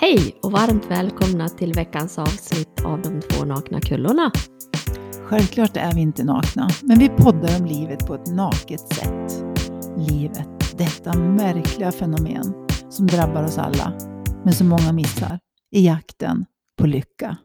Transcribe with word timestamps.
Hej 0.00 0.38
och 0.42 0.52
varmt 0.52 0.90
välkomna 0.90 1.48
till 1.48 1.72
veckans 1.72 2.18
avsnitt 2.18 2.84
av 2.84 3.02
De 3.02 3.20
två 3.20 3.44
nakna 3.44 3.80
kullorna. 3.80 4.32
Självklart 5.24 5.76
är 5.76 5.94
vi 5.94 6.00
inte 6.00 6.24
nakna, 6.24 6.68
men 6.82 6.98
vi 6.98 7.08
poddar 7.08 7.60
om 7.60 7.66
livet 7.66 8.06
på 8.06 8.14
ett 8.14 8.26
naket 8.26 8.94
sätt. 8.94 9.44
Livet, 9.96 10.78
detta 10.78 11.18
märkliga 11.18 11.92
fenomen 11.92 12.68
som 12.88 13.06
drabbar 13.06 13.44
oss 13.44 13.58
alla, 13.58 13.92
men 14.44 14.54
som 14.54 14.68
många 14.68 14.92
missar 14.92 15.40
i 15.70 15.86
jakten 15.86 16.46
på 16.76 16.86
lycka. 16.86 17.36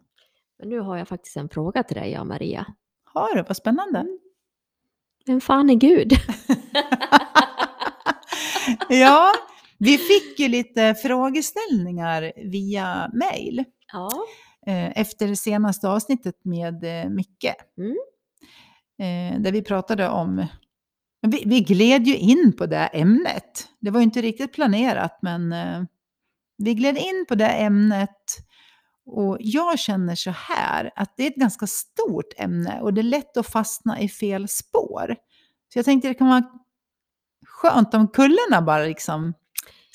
Men 0.60 0.70
nu 0.70 0.80
har 0.80 0.98
jag 0.98 1.08
faktiskt 1.08 1.38
en 1.38 1.50
fråga 1.50 1.84
till 1.84 1.96
dig, 1.96 2.12
jag 2.12 2.28
Maria. 2.28 2.66
Har 3.04 3.36
du? 3.36 3.44
Vad 3.44 3.58
spännande. 3.58 4.06
Vem 5.26 5.42
fan 5.42 5.70
är 5.70 5.76
Gud? 5.76 6.12
ja, 8.90 9.34
vi 9.84 9.98
fick 9.98 10.40
ju 10.40 10.48
lite 10.48 10.96
frågeställningar 10.96 12.32
via 12.36 13.12
mail 13.14 13.64
Ja. 13.94 14.10
eh, 14.68 15.00
efter 15.00 15.28
det 15.28 15.36
senaste 15.36 15.90
avsnittet 15.90 16.36
med 16.46 16.84
eh, 16.84 17.10
Micke. 17.10 17.54
Mm. 17.78 17.96
Eh, 19.00 19.42
där 19.42 19.52
vi 19.52 19.62
pratade 19.62 20.10
om... 20.10 20.46
Vi, 21.22 21.44
vi 21.46 21.62
gled 21.62 22.08
ju 22.08 22.18
in 22.18 22.54
på 22.58 22.66
det 22.66 22.86
ämnet. 22.86 23.68
Det 23.80 23.92
var 23.92 24.00
ju 24.00 24.04
inte 24.04 24.22
riktigt 24.22 24.54
planerat, 24.54 25.20
men 25.22 25.56
vi 26.58 26.74
gled 26.74 26.98
in 26.98 27.26
på 27.30 27.36
det 27.36 27.48
ämnet. 27.48 28.38
Och 29.06 29.38
jag 29.40 29.80
känner 29.80 30.16
så 30.16 30.30
här, 30.30 30.92
att 30.96 31.14
det 31.18 31.24
är 31.24 31.28
ett 31.28 31.36
ganska 31.36 31.68
stort 31.68 32.34
ämne 32.38 32.82
och 32.82 32.94
det 32.94 33.02
är 33.02 33.04
lätt 33.04 33.38
att 33.38 33.48
fastna 33.48 34.00
i 34.00 34.10
fel 34.10 34.48
spår. 34.48 35.16
Så 35.74 35.80
jag 35.80 35.86
tänkte 35.86 36.08
det 36.08 36.14
kan 36.14 36.28
vara 36.28 36.44
skönt 37.46 37.94
om 37.94 38.08
kullarna 38.08 38.62
bara 38.62 38.84
liksom 38.84 39.34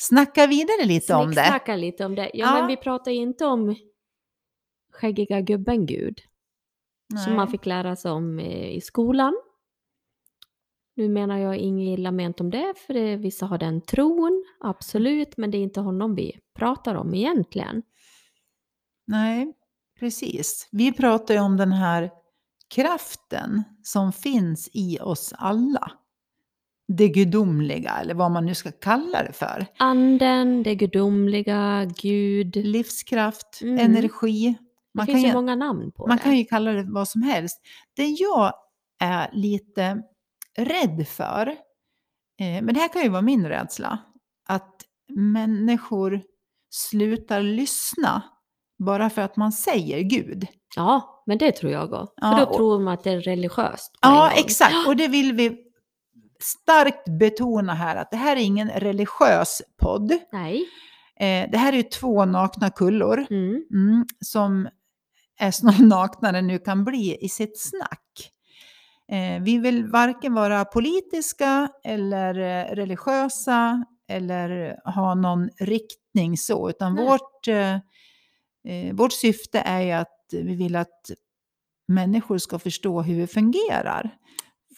snackar 0.01 0.49
vidare 0.49 0.85
lite 0.87 1.15
om 1.15 1.31
det. 1.31 1.45
Snacka 1.47 1.77
lite 1.77 2.05
om 2.05 2.15
det. 2.15 2.31
Ja, 2.35 2.47
Ja. 2.47 2.53
men 2.55 2.67
vi 2.67 2.77
pratar 2.77 3.11
inte 3.11 3.47
om 3.47 3.77
skäggiga 4.93 5.41
gubben 5.41 5.87
Gud. 5.87 6.21
Som 7.15 7.33
Nej. 7.33 7.37
man 7.37 7.49
fick 7.49 7.67
lära 7.67 7.97
sig 7.97 8.11
om 8.11 8.39
eh, 8.39 8.71
i 8.71 8.81
skolan. 8.81 9.35
Nu 10.97 11.09
menar 11.09 11.39
jag 11.39 11.57
inget 11.57 11.99
illa 11.99 12.11
ment 12.13 12.41
om 12.41 12.51
det, 12.51 12.75
för 12.87 12.95
det, 12.95 13.17
vissa 13.17 13.47
har 13.47 13.59
den 13.59 13.81
tron, 13.81 14.45
absolut, 14.61 15.37
men 15.37 15.51
det 15.51 15.59
är 15.59 15.63
inte 15.63 15.81
honom 15.81 16.15
vi 16.15 16.41
pratar 16.55 16.95
om 16.95 17.15
egentligen. 17.15 17.83
Nej, 19.07 19.53
precis. 20.01 20.69
Vi 20.73 20.93
pratar 20.93 21.35
ju 21.35 21.41
om 21.41 21.57
den 21.57 21.73
här 21.73 22.11
kraften 22.75 23.63
som 23.83 24.13
finns 24.13 24.71
i 24.73 24.99
oss 25.01 25.33
alla. 25.39 25.93
Det 26.97 27.09
gudomliga, 27.09 27.91
eller 28.01 28.15
vad 28.15 28.31
man 28.31 28.47
nu 28.47 28.55
ska 28.55 28.71
kalla 28.73 29.23
det 29.23 29.33
för. 29.33 29.67
Anden, 29.79 30.63
det 30.63 30.75
gudomliga, 30.75 31.85
Gud. 32.03 32.47
Det 32.53 32.63
Livskraft, 32.63 33.59
Mm. 33.63 33.79
energi. 33.79 34.55
Man 34.95 35.07
kan, 35.07 35.13
finns 35.15 35.25
ju 35.25 35.29
ju, 35.29 35.35
många 35.35 35.55
namn 35.55 35.93
på 35.93 36.07
man 36.07 36.17
det. 36.17 36.23
kan 36.23 36.37
ju 36.37 36.45
kalla 36.45 36.73
det 36.73 36.83
vad 36.89 37.09
som 37.09 37.23
helst. 37.23 37.61
Det 37.97 38.07
jag 38.07 38.53
är 39.01 39.31
lite 39.33 40.03
rädd 40.59 41.07
för, 41.09 41.47
eh, 42.41 42.63
men 42.63 42.67
det 42.75 42.81
här 42.81 42.89
kan 42.93 43.03
ju 43.03 43.09
vara 43.09 43.23
min 43.23 43.47
rädsla, 43.49 43.99
att 44.49 44.75
människor 45.33 46.23
slutar 46.71 47.43
lyssna 47.43 48.23
bara 48.79 49.11
för 49.11 49.23
att 49.23 49.37
man 49.37 49.53
säger 49.53 50.01
Gud. 50.03 50.47
Ja, 50.77 51.23
men 51.27 51.39
det 51.39 51.53
tror 51.53 51.73
jag 51.73 51.85
också. 51.93 52.13
Ja, 52.17 52.31
för 52.31 52.39
då 52.45 52.51
och- 52.51 52.57
tror 52.57 52.79
man 52.81 52.95
att 52.95 53.05
det 53.05 53.11
är 53.11 53.21
religiöst. 53.21 53.99
Ja, 54.03 54.31
exakt. 54.37 54.87
Och 54.87 54.97
det 54.97 55.09
vill 55.09 55.33
vi 55.33 55.65
starkt 56.43 57.09
betona 57.19 57.75
här, 57.75 57.97
att 57.97 58.11
det 58.11 58.17
här 58.17 58.37
är 58.37 58.41
ingen 58.41 58.71
religiös 58.71 59.63
podd. 59.77 60.13
Nej. 60.33 60.65
Eh, 61.21 61.51
det 61.51 61.59
här 61.59 61.73
är 61.73 61.83
två 61.83 62.25
nakna 62.25 62.71
kullor 62.71 63.27
Mm. 63.31 63.65
mm, 63.73 64.05
som 64.21 64.69
är 65.39 65.51
snart 65.51 65.79
naknare 65.79 66.39
än 66.39 66.47
nu 66.47 66.59
kan 66.59 66.85
bli 66.85 67.19
i 67.21 67.29
sitt 67.29 67.61
snack. 67.61 68.31
Eh, 69.13 69.43
vi 69.43 69.59
vill 69.59 69.87
varken 69.87 70.35
vara 70.35 70.65
politiska 70.65 71.69
eller 71.85 72.35
eh, 72.39 72.75
religiösa 72.75 73.85
eller 74.09 74.77
ha 74.95 75.15
någon 75.15 75.49
riktning 75.59 76.37
så, 76.37 76.71
utan 76.71 76.95
Nej. 76.95 77.05
vårt, 77.05 77.49
eh, 77.49 77.75
eh, 78.65 78.95
vårt 78.95 79.13
syfte 79.13 79.61
är 79.61 79.81
ju 79.81 79.93
att 79.93 80.15
vi 80.33 80.55
vill 80.55 80.77
att 80.77 81.11
människor 81.89 82.39
ska 82.39 82.59
förstå 82.59 83.03
hur 83.03 83.15
vi 83.17 83.27
fungerar. 83.27 84.11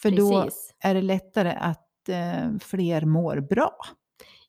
För 0.01 0.11
då 0.11 0.43
Precis. 0.43 0.73
är 0.83 0.93
det 0.95 1.01
lättare 1.01 1.49
att 1.59 2.09
eh, 2.09 2.57
fler 2.61 3.05
mår 3.05 3.39
bra. 3.39 3.75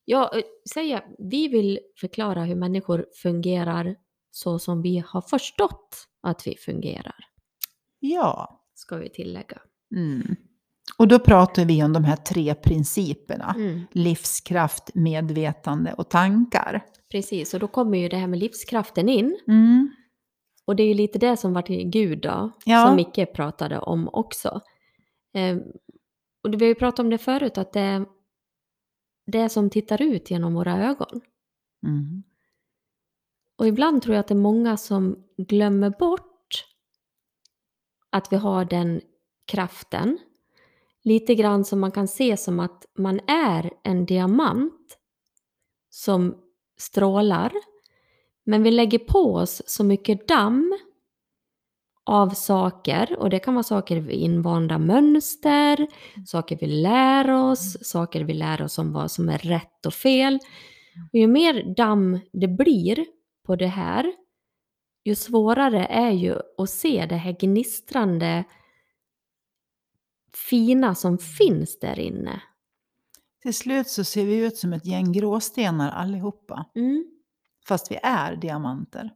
Ja, 0.04 0.30
eh, 0.34 0.42
säga, 0.74 1.02
vi 1.18 1.48
vill 1.48 1.80
förklara 2.00 2.44
hur 2.44 2.54
människor 2.54 3.06
fungerar 3.22 3.96
så 4.30 4.58
som 4.58 4.82
vi 4.82 5.04
har 5.06 5.20
förstått 5.20 6.08
att 6.22 6.46
vi 6.46 6.56
fungerar, 6.56 7.14
Ja. 8.00 8.60
ska 8.74 8.96
vi 8.96 9.10
tillägga. 9.10 9.58
Mm. 9.96 10.36
Och 10.98 11.08
då 11.08 11.18
pratar 11.18 11.64
vi 11.64 11.84
om 11.84 11.92
de 11.92 12.04
här 12.04 12.16
tre 12.16 12.54
principerna. 12.54 13.54
Mm. 13.56 13.80
Livskraft, 13.92 14.94
medvetande 14.94 15.92
och 15.92 16.08
tankar. 16.10 16.84
Precis, 17.10 17.54
och 17.54 17.60
då 17.60 17.68
kommer 17.68 17.98
ju 17.98 18.08
det 18.08 18.16
här 18.16 18.26
med 18.26 18.38
livskraften 18.38 19.08
in. 19.08 19.38
Mm. 19.48 19.90
Och 20.64 20.76
det 20.76 20.82
är 20.82 20.86
ju 20.88 20.94
lite 20.94 21.18
det 21.18 21.36
som 21.36 21.52
var 21.54 21.62
till 21.62 21.90
Gud 21.90 22.20
då, 22.22 22.50
Ja. 22.64 22.86
som 22.86 22.96
Micke 22.96 23.32
pratade 23.34 23.78
om 23.78 24.08
också. 24.12 24.60
Eh, 25.32 25.58
och 26.42 26.54
vi 26.54 26.64
har 26.64 26.68
ju 26.68 26.74
pratat 26.74 26.98
om 26.98 27.10
det 27.10 27.18
förut, 27.18 27.58
att 27.58 27.72
det 27.72 27.80
är 27.80 28.06
det 29.26 29.48
som 29.48 29.70
tittar 29.70 30.02
ut 30.02 30.30
genom 30.30 30.54
våra 30.54 30.88
ögon. 30.88 31.20
Mm. 31.86 32.22
Och 33.58 33.68
ibland 33.68 34.02
tror 34.02 34.14
jag 34.14 34.20
att 34.20 34.28
det 34.28 34.34
är 34.34 34.36
många 34.36 34.76
som 34.76 35.24
glömmer 35.36 35.90
bort 35.90 36.64
att 38.10 38.32
vi 38.32 38.36
har 38.36 38.64
den 38.64 39.00
kraften. 39.44 40.18
Lite 41.04 41.34
grann 41.34 41.64
som 41.64 41.80
man 41.80 41.92
kan 41.92 42.08
se 42.08 42.36
som 42.36 42.60
att 42.60 42.86
man 42.98 43.20
är 43.26 43.72
en 43.82 44.06
diamant 44.06 44.98
som 45.90 46.36
strålar. 46.78 47.52
Men 48.44 48.62
vi 48.62 48.70
lägger 48.70 48.98
på 48.98 49.34
oss 49.34 49.62
så 49.66 49.84
mycket 49.84 50.28
damm 50.28 50.78
av 52.04 52.28
saker 52.30 53.16
och 53.18 53.30
det 53.30 53.38
kan 53.38 53.54
vara 53.54 53.62
saker 53.62 53.96
vi 53.96 54.14
invanda 54.14 54.78
mönster, 54.78 55.86
saker 56.26 56.58
vi 56.60 56.66
lär 56.66 57.30
oss, 57.30 57.88
saker 57.88 58.24
vi 58.24 58.34
lär 58.34 58.62
oss 58.62 58.78
om 58.78 58.92
vad 58.92 59.10
som 59.10 59.28
är 59.28 59.38
rätt 59.38 59.86
och 59.86 59.94
fel. 59.94 60.38
Och 61.12 61.18
ju 61.18 61.26
mer 61.26 61.74
damm 61.76 62.20
det 62.32 62.48
blir 62.48 63.06
på 63.46 63.56
det 63.56 63.66
här, 63.66 64.12
ju 65.04 65.14
svårare 65.14 65.86
är 65.86 66.10
ju 66.10 66.36
att 66.58 66.70
se 66.70 67.06
det 67.06 67.16
här 67.16 67.36
gnistrande 67.40 68.44
fina 70.50 70.94
som 70.94 71.18
finns 71.18 71.78
där 71.78 71.98
inne. 71.98 72.42
Till 73.42 73.54
slut 73.54 73.88
så 73.88 74.04
ser 74.04 74.26
vi 74.26 74.36
ut 74.36 74.56
som 74.56 74.72
ett 74.72 74.86
gäng 74.86 75.12
gråstenar 75.12 75.90
allihopa. 75.90 76.66
Mm. 76.74 77.06
Fast 77.68 77.90
vi 77.90 77.98
är 78.02 78.36
diamanter. 78.36 79.10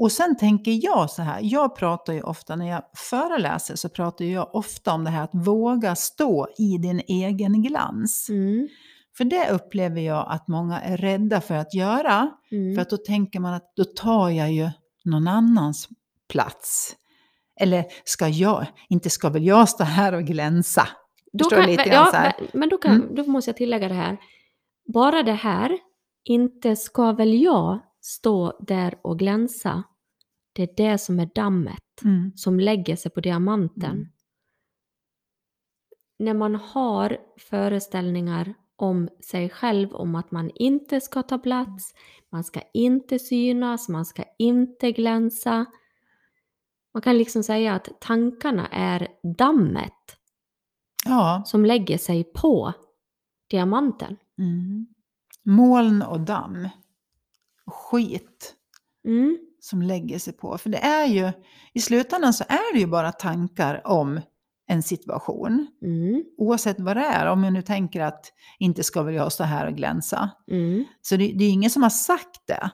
Och 0.00 0.12
sen 0.12 0.36
tänker 0.36 0.84
jag 0.84 1.10
så 1.10 1.22
här, 1.22 1.40
jag 1.42 1.76
pratar 1.76 2.12
ju 2.12 2.22
ofta, 2.22 2.56
när 2.56 2.68
jag 2.68 2.82
föreläser 2.96 3.76
så 3.76 3.88
pratar 3.88 4.24
jag 4.24 4.54
ofta 4.54 4.94
om 4.94 5.04
det 5.04 5.10
här 5.10 5.24
att 5.24 5.30
våga 5.46 5.94
stå 5.96 6.48
i 6.58 6.78
din 6.78 7.00
egen 7.08 7.62
glans. 7.62 8.28
Mm. 8.30 8.68
För 9.16 9.24
det 9.24 9.50
upplever 9.50 10.00
jag 10.00 10.26
att 10.28 10.48
många 10.48 10.80
är 10.80 10.96
rädda 10.96 11.40
för 11.40 11.54
att 11.54 11.74
göra. 11.74 12.30
Mm. 12.52 12.74
För 12.74 12.82
att 12.82 12.90
då 12.90 12.96
tänker 12.96 13.40
man 13.40 13.54
att 13.54 13.72
då 13.76 13.84
tar 13.84 14.30
jag 14.30 14.52
ju 14.52 14.70
någon 15.04 15.28
annans 15.28 15.88
plats. 16.28 16.96
Eller 17.60 17.84
ska 18.04 18.28
jag, 18.28 18.66
inte 18.88 19.10
ska 19.10 19.28
väl 19.28 19.46
jag 19.46 19.68
stå 19.68 19.84
här 19.84 20.12
och 20.12 20.22
glänsa? 20.22 20.88
Då 21.32 21.44
Förstår 21.44 21.56
kan, 21.56 21.70
lite 21.70 21.84
grann 21.84 22.04
ja, 22.06 22.10
så 22.10 22.16
här? 22.16 22.34
Men 22.52 22.68
då, 22.68 22.78
kan, 22.78 22.94
Mm. 22.94 23.14
då 23.14 23.24
måste 23.24 23.48
jag 23.48 23.56
tillägga 23.56 23.88
det 23.88 23.94
här. 23.94 24.18
Bara 24.92 25.22
det 25.22 25.32
här, 25.32 25.78
inte 26.24 26.76
ska 26.76 27.12
väl 27.12 27.42
jag 27.42 27.80
stå 28.00 28.58
där 28.60 28.94
och 29.02 29.18
glänsa. 29.18 29.82
Det 30.52 30.62
är 30.62 30.74
det 30.76 30.98
som 30.98 31.20
är 31.20 31.30
dammet 31.34 31.82
Mm. 32.04 32.32
som 32.36 32.60
lägger 32.60 32.96
sig 32.96 33.10
på 33.10 33.20
diamanten. 33.20 33.90
Mm. 33.90 34.08
När 36.18 36.34
man 36.34 36.54
har 36.54 37.18
föreställningar 37.38 38.54
om 38.76 39.08
sig 39.24 39.48
själv, 39.50 39.94
om 39.94 40.14
att 40.14 40.30
man 40.30 40.50
inte 40.54 41.00
ska 41.00 41.22
ta 41.22 41.38
plats, 41.38 41.94
man 42.30 42.44
ska 42.44 42.60
inte 42.74 43.18
synas, 43.18 43.88
man 43.88 44.04
ska 44.04 44.24
inte 44.38 44.92
glänsa. 44.92 45.66
Man 46.94 47.02
kan 47.02 47.18
liksom 47.18 47.42
säga 47.42 47.74
att 47.74 47.88
tankarna 48.00 48.66
är 48.68 49.08
dammet 49.36 50.16
Ja, 51.04 51.42
som 51.46 51.64
lägger 51.64 51.98
sig 51.98 52.24
på 52.24 52.72
diamanten. 53.50 54.16
mm. 54.38 54.86
moln 55.42 56.02
och 56.02 56.20
damm. 56.20 56.68
Skit 57.66 58.56
Mm. 59.04 59.38
Som 59.60 59.82
lägger 59.82 60.18
sig 60.18 60.32
på. 60.32 60.58
För 60.58 60.70
det 60.70 60.78
är 60.78 61.06
ju, 61.06 61.32
i 61.74 61.80
slutändan 61.80 62.32
så 62.32 62.44
är 62.48 62.74
det 62.74 62.80
ju 62.80 62.86
bara 62.86 63.12
tankar 63.12 63.86
om 63.86 64.20
en 64.66 64.82
situation. 64.82 65.66
Mm. 65.82 66.24
Oavsett 66.38 66.80
vad 66.80 66.96
det 66.96 67.04
är, 67.04 67.26
om 67.26 67.44
jag 67.44 67.52
nu 67.52 67.62
tänker 67.62 68.00
att 68.00 68.32
inte 68.58 68.82
ska 68.82 69.02
väl 69.02 69.14
jag 69.14 69.32
stå 69.32 69.44
här 69.44 69.66
och 69.66 69.76
glänsa. 69.76 70.30
Mm. 70.50 70.84
Så 71.00 71.16
det, 71.16 71.32
det 71.32 71.44
är 71.44 71.50
ingen 71.50 71.70
som 71.70 71.82
har 71.82 71.90
sagt 71.90 72.46
det. 72.46 72.70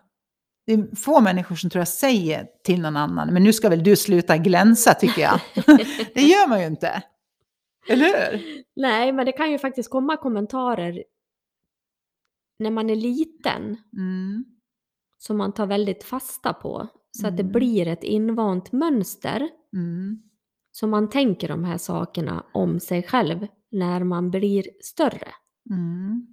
Det 0.66 0.72
är 0.72 0.96
få 0.96 1.20
människor 1.20 1.56
som 1.56 1.70
tror 1.70 1.80
jag 1.80 1.88
säger 1.88 2.46
till 2.64 2.80
någon 2.80 2.96
annan, 2.96 3.34
men 3.34 3.42
nu 3.42 3.52
ska 3.52 3.68
väl 3.68 3.82
du 3.82 3.96
sluta 3.96 4.36
glänsa 4.36 4.94
tycker 4.94 5.22
jag. 5.22 5.40
det 6.14 6.22
gör 6.22 6.48
man 6.48 6.60
ju 6.60 6.66
inte. 6.66 7.02
Eller 7.88 8.04
hur? 8.04 8.42
Nej, 8.76 9.12
men 9.12 9.26
det 9.26 9.32
kan 9.32 9.50
ju 9.50 9.58
faktiskt 9.58 9.90
komma 9.90 10.16
kommentarer 10.16 11.04
när 12.58 12.70
man 12.70 12.90
är 12.90 12.96
liten 12.96 13.76
Mm. 13.96 14.44
Som 15.18 15.36
man 15.38 15.52
tar 15.52 15.66
väldigt 15.66 16.04
fasta 16.04 16.52
på. 16.52 16.88
Så 17.10 17.26
att 17.26 17.36
det 17.36 17.42
Mm. 17.42 17.52
blir 17.52 17.86
ett 17.88 18.04
invant 18.04 18.72
mönster. 18.72 19.48
Mm. 19.72 20.22
Så 20.72 20.86
man 20.86 21.10
tänker 21.10 21.48
de 21.48 21.64
här 21.64 21.78
sakerna 21.78 22.44
om 22.54 22.80
sig 22.80 23.02
själv 23.02 23.46
när 23.70 24.04
man 24.04 24.30
blir 24.30 24.64
större. 24.80 25.28
Mm. 25.70 26.26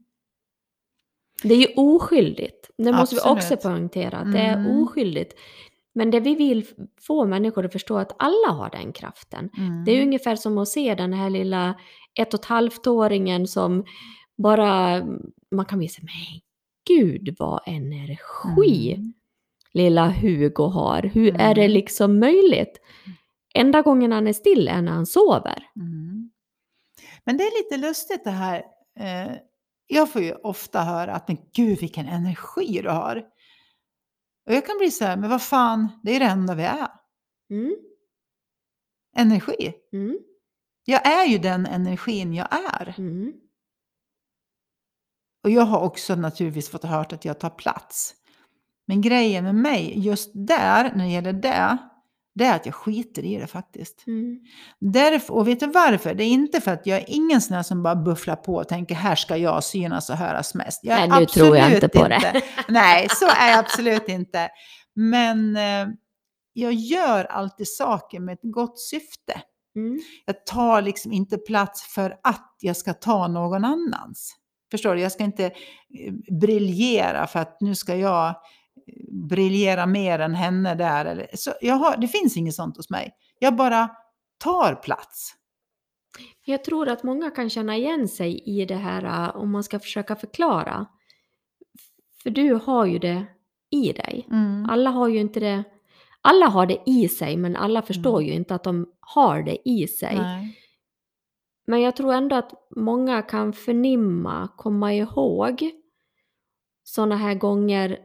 Det 1.44 1.54
är 1.54 1.58
ju 1.58 1.68
oskyldigt. 1.76 2.70
Det 2.78 2.92
måste 2.92 3.16
vi 3.16 3.20
också 3.22 3.30
Absolut. 3.30 3.62
poängtera. 3.62 4.18
Att 4.18 4.32
Det 4.32 4.40
är 4.40 4.58
Mm. 4.58 4.82
oskyldigt. 4.84 5.34
Men 5.96 6.12
det 6.12 6.20
vi 6.20 6.36
vill 6.36 6.66
få 7.02 7.26
människor 7.26 7.66
att 7.66 7.72
förstå 7.72 7.98
att 7.98 8.16
alla 8.20 8.52
har 8.54 8.70
den 8.70 8.94
kraften. 8.94 9.50
Mm. 9.58 9.86
Det 9.86 9.92
är 9.92 9.96
ju 9.96 10.02
ungefär 10.04 10.36
som 10.36 10.58
att 10.58 10.68
se 10.68 10.96
den 10.96 11.14
här 11.14 11.30
lilla 11.30 11.80
ett 12.20 12.34
och 12.34 12.40
ett 12.40 12.46
halvt-åringen 12.46 13.48
som 13.48 13.86
bara, 14.38 15.02
man 15.52 15.66
kan 15.66 15.80
så 15.90 16.02
men 16.02 16.42
gud 16.88 17.36
vad 17.40 17.62
energi 17.66 18.94
Mm. 18.94 19.14
lilla 19.74 20.10
Hugo 20.10 20.64
har. 20.64 21.02
Hur 21.04 21.36
är 21.42 21.56
det 21.56 21.62
Mm. 21.62 21.72
liksom 21.72 22.20
möjligt? 22.20 22.80
Enda 23.56 23.82
gången 23.82 24.12
han 24.12 24.28
är 24.28 24.34
still 24.34 24.68
är 24.68 24.82
när 24.82 24.92
han 24.92 25.06
sover. 25.06 25.64
Mm. 25.76 26.32
Men 27.26 27.38
det 27.38 27.44
är 27.44 27.64
lite 27.64 27.88
lustigt 27.88 28.24
det 28.24 28.30
här. 28.32 28.64
Eh, 29.00 29.32
jag 29.88 30.12
får 30.12 30.22
ju 30.22 30.34
ofta 30.34 30.82
höra 30.82 31.14
att 31.14 31.28
men 31.28 31.38
gud 31.56 31.80
vilken 31.80 32.06
energi 32.06 32.80
du 32.84 32.90
har. 32.90 33.18
Och 34.48 34.54
jag 34.54 34.66
kan 34.66 34.78
bli 34.78 34.92
så 34.92 35.06
här, 35.06 35.18
men 35.18 35.30
vad 35.30 35.42
fan, 35.42 35.88
det 36.04 36.16
är 36.16 36.20
det 36.20 36.26
enda 36.26 36.56
vi 36.56 36.64
är. 36.64 36.88
Mm. 37.50 37.76
Energi. 39.18 39.74
Mm. 39.94 40.18
Jag 40.86 41.08
är 41.08 41.26
ju 41.26 41.38
den 41.38 41.66
energin 41.66 42.34
jag 42.34 42.48
är. 42.52 42.96
Mm. 42.98 43.34
Och 45.44 45.50
jag 45.50 45.64
har 45.64 45.80
också 45.80 46.16
naturligtvis 46.16 46.70
fått 46.70 46.84
hört 46.84 47.14
att 47.14 47.26
jag 47.26 47.40
tar 47.40 47.50
plats. 47.50 48.14
Men 48.88 49.02
grejen 49.02 49.44
med 49.44 49.56
mig 49.56 49.94
just 49.96 50.32
där, 50.34 50.92
när 50.96 51.06
det 51.06 51.12
gäller 51.12 51.34
det, 51.34 51.78
det 52.36 52.46
är 52.46 52.56
att 52.56 52.66
jag 52.66 52.76
skiter 52.76 53.26
i 53.26 53.38
det 53.38 53.48
faktiskt. 53.48 54.08
Mm. 54.08 54.40
Därför, 54.80 55.34
och 55.34 55.48
vet 55.48 55.60
du 55.60 55.68
varför? 55.68 56.14
Det 56.14 56.24
är 56.24 56.28
inte 56.28 56.62
för 56.62 56.72
att 56.72 56.86
jag 56.86 56.98
är 56.98 57.06
ingen 57.08 57.42
sån 57.42 57.56
här 57.56 57.64
som 57.64 57.84
bara 57.84 57.96
bufflar 57.96 58.36
på 58.36 58.56
och 58.56 58.68
tänker 58.68 58.96
här 58.96 59.16
ska 59.16 59.38
jag 59.38 59.64
synas 59.64 60.10
och 60.10 60.16
höras 60.16 60.56
mest. 60.56 60.80
Jag 60.84 61.10
Nej, 61.10 61.20
nu 61.20 61.26
tror 61.26 61.58
jag 61.58 61.74
inte 61.74 61.88
på 61.88 62.08
det. 62.08 62.42
Nej, 62.68 63.08
så 63.10 63.26
är 63.26 63.50
jag 63.50 63.60
absolut 63.60 64.10
inte. 64.10 64.50
Men 64.96 65.56
eh, 65.56 65.88
jag 66.54 66.74
gör 66.74 67.26
alltid 67.26 67.68
saker 67.68 68.20
med 68.20 68.34
ett 68.34 68.54
gott 68.54 68.80
syfte. 68.80 69.42
Mm. 69.76 70.00
Jag 70.26 70.46
tar 70.46 70.82
liksom 70.82 71.12
inte 71.12 71.38
plats 71.38 71.94
för 71.94 72.18
att 72.24 72.56
jag 72.60 72.78
ska 72.78 72.94
ta 72.94 73.28
någon 73.28 73.66
annans. 73.66 74.36
Förstår 74.74 74.96
du? 74.96 75.02
Jag 75.02 75.12
ska 75.12 75.24
inte 75.24 75.46
eh, 75.46 76.14
briljera 76.40 77.28
för 77.28 77.40
att 77.40 77.62
nu 77.62 77.76
ska 77.76 77.96
jag 77.96 78.28
eh, 78.28 78.34
briljera 79.30 79.86
mer 79.86 80.20
än 80.20 80.36
henne 80.36 80.76
där. 80.76 81.06
Eller, 81.06 81.28
så 81.34 81.52
jag 81.62 81.76
har, 81.76 81.98
det 81.98 82.08
finns 82.08 82.38
inget 82.38 82.56
sånt 82.56 82.78
hos 82.78 82.90
mig. 82.90 83.12
Jag 83.40 83.56
bara 83.56 83.90
tar 84.38 84.76
plats. 84.76 85.36
Jag 86.46 86.64
tror 86.64 86.90
att 86.90 87.04
många 87.04 87.30
kan 87.30 87.50
känna 87.50 87.78
igen 87.78 88.08
sig 88.08 88.44
i 88.46 88.66
det 88.66 88.76
här 88.76 89.04
äh, 89.26 89.36
om 89.36 89.52
man 89.52 89.64
ska 89.64 89.80
försöka 89.80 90.16
förklara. 90.16 90.86
För 92.24 92.30
du 92.30 92.54
har 92.54 92.86
ju 92.86 93.00
det 93.00 93.26
i 93.70 93.92
dig. 93.92 94.28
Mm. 94.32 94.70
Alla 94.70 94.90
har 94.90 95.08
ju 95.08 95.20
inte 95.20 95.40
det. 95.40 95.64
Alla 96.22 96.46
har 96.46 96.66
det 96.66 96.78
i 96.86 97.10
sig 97.10 97.38
men 97.38 97.56
alla 97.56 97.82
förstår 97.82 98.18
Mm. 98.20 98.28
ju 98.30 98.34
inte 98.34 98.56
att 98.56 98.64
de 98.64 98.88
har 99.00 99.42
det 99.44 99.70
i 99.70 99.88
sig. 99.88 100.16
Nej. 100.16 100.58
Men 101.66 101.82
jag 101.82 101.96
tror 101.96 102.14
ändå 102.14 102.36
att 102.36 102.52
många 102.76 103.22
kan 103.22 103.54
förnimma, 103.54 104.50
komma 104.58 104.94
ihåg 104.94 105.72
sådana 106.84 107.16
här 107.16 107.34
gånger 107.36 108.00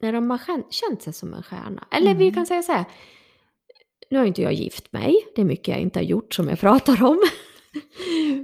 när 0.00 0.12
de 0.12 0.30
har 0.30 0.40
känt, 0.70 1.02
sig 1.02 1.12
som 1.12 1.34
en 1.34 1.42
stjärna. 1.42 1.88
Eller 1.90 2.14
vi 2.14 2.24
Mm. 2.24 2.34
kan 2.34 2.46
säga 2.46 2.62
så 2.62 2.72
här, 2.72 2.84
nu 4.10 4.18
har 4.18 4.24
inte 4.24 4.42
jag 4.42 4.52
gift 4.52 4.92
mig, 4.92 5.14
det 5.34 5.40
är 5.40 5.44
mycket 5.44 5.68
jag 5.68 5.80
inte 5.80 5.98
har 5.98 6.04
gjort 6.04 6.34
som 6.34 6.48
jag 6.48 6.60
pratar 6.60 7.02
om. 7.04 7.18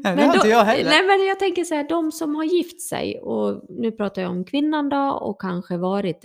Nej, 0.04 0.16
det 0.16 0.22
har 0.22 0.34
inte 0.34 0.48
jag 0.48 0.64
heller. 0.64 0.90
Nej 0.90 1.06
men 1.06 1.26
jag 1.26 1.38
tänker 1.38 1.64
så 1.64 1.74
här, 1.74 1.88
de 1.88 2.12
som 2.12 2.34
har 2.34 2.44
gift 2.44 2.80
sig, 2.82 3.20
och 3.20 3.64
nu 3.68 3.92
pratar 3.92 4.22
jag 4.22 4.30
om 4.30 4.44
kvinnan 4.44 4.88
då, 4.88 5.10
och 5.10 5.40
kanske 5.40 5.76
varit 5.76 6.24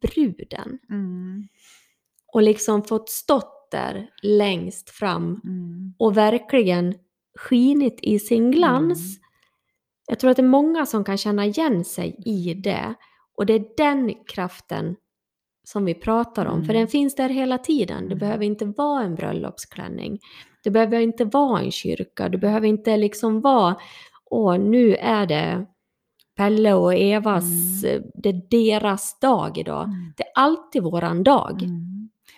bruden. 0.00 0.78
Mm. 0.90 1.48
Och 2.32 2.42
liksom 2.42 2.82
fått 2.84 3.08
stått 3.08 3.61
där 3.72 4.08
längst 4.22 4.90
fram 4.90 5.40
Mm. 5.44 5.94
och 5.98 6.16
verkligen 6.16 6.94
skinit 7.38 7.98
i 8.02 8.18
sin 8.18 8.50
glans. 8.50 9.16
Mm. 9.16 9.22
Jag 10.08 10.18
tror 10.18 10.30
att 10.30 10.36
det 10.36 10.42
är 10.42 10.48
många 10.48 10.86
som 10.86 11.04
kan 11.04 11.18
känna 11.18 11.46
igen 11.46 11.84
sig 11.84 12.16
i 12.26 12.54
det. 12.54 12.94
Och 13.38 13.46
det 13.46 13.52
är 13.54 13.64
den 13.76 14.14
kraften 14.26 14.96
som 15.64 15.84
vi 15.84 15.94
pratar 15.94 16.46
om, 16.46 16.64
för 16.64 16.70
Mm. 16.72 16.80
den 16.80 16.88
finns 16.88 17.14
där 17.14 17.28
hela 17.28 17.58
tiden. 17.58 17.98
Det 18.00 18.06
Mm. 18.06 18.18
behöver 18.18 18.44
inte 18.44 18.64
vara 18.64 19.02
en 19.04 19.14
bröllopsklänning. 19.14 20.18
Det 20.64 20.70
behöver 20.70 21.00
inte 21.00 21.24
vara 21.24 21.60
en 21.60 21.70
kyrka. 21.70 22.28
Det 22.28 22.38
behöver 22.38 22.66
inte 22.66 22.96
liksom 22.96 23.40
vara, 23.40 23.76
åh 24.30 24.58
nu 24.58 24.94
är 24.94 25.26
det 25.26 25.66
Pelle 26.36 26.74
och 26.74 26.94
Evas, 26.94 27.44
Mm. 27.84 27.96
eh, 27.96 28.02
det 28.14 28.28
är 28.28 28.42
deras 28.50 29.18
dag 29.20 29.58
idag. 29.58 29.84
Mm. 29.84 30.12
Det 30.16 30.22
är 30.22 30.32
alltid 30.34 30.82
våran 30.82 31.22
dag. 31.22 31.62
Mm. 31.62 31.91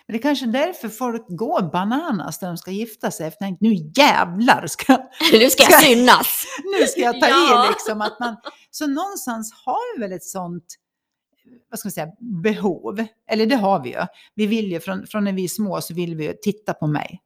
Men 0.07 0.13
det 0.13 0.19
är 0.19 0.21
kanske 0.21 0.45
är 0.45 0.51
därför 0.51 0.89
folk 0.89 1.25
går 1.27 1.71
bananas 1.71 2.41
när 2.41 2.49
de 2.49 2.57
ska 2.57 2.71
gifta 2.71 3.11
sig. 3.11 3.31
För 3.31 3.37
tänk, 3.39 3.61
nu 3.61 3.73
jävlar 3.95 4.67
ska, 4.67 4.93
nu 5.31 5.49
ska 5.49 5.63
jag 5.63 5.83
synas! 5.83 6.43
nu 6.79 6.87
ska 6.87 7.01
jag 7.01 7.21
ta 7.21 7.27
Ja. 7.29 7.65
i 7.65 7.69
liksom. 7.69 8.01
Att 8.01 8.19
man, 8.19 8.35
så 8.71 8.87
någonstans 8.87 9.53
har 9.65 9.95
vi 9.97 10.01
väl 10.01 10.11
ett 10.13 10.23
sånt 10.23 10.65
vad 11.69 11.79
ska 11.79 11.87
man 11.87 11.91
säga, 11.91 12.07
behov. 12.43 13.05
Eller 13.31 13.45
det 13.45 13.55
har 13.55 13.83
vi 13.83 13.89
ju. 13.89 14.01
Vi 14.35 14.45
vill 14.47 14.71
ju, 14.71 14.79
från, 14.79 15.07
från 15.07 15.23
när 15.23 15.33
vi 15.33 15.43
är 15.43 15.47
små 15.47 15.81
så 15.81 15.93
vill 15.93 16.15
vi 16.15 16.25
ju 16.25 16.33
titta 16.33 16.73
på 16.73 16.87
mig. 16.87 17.21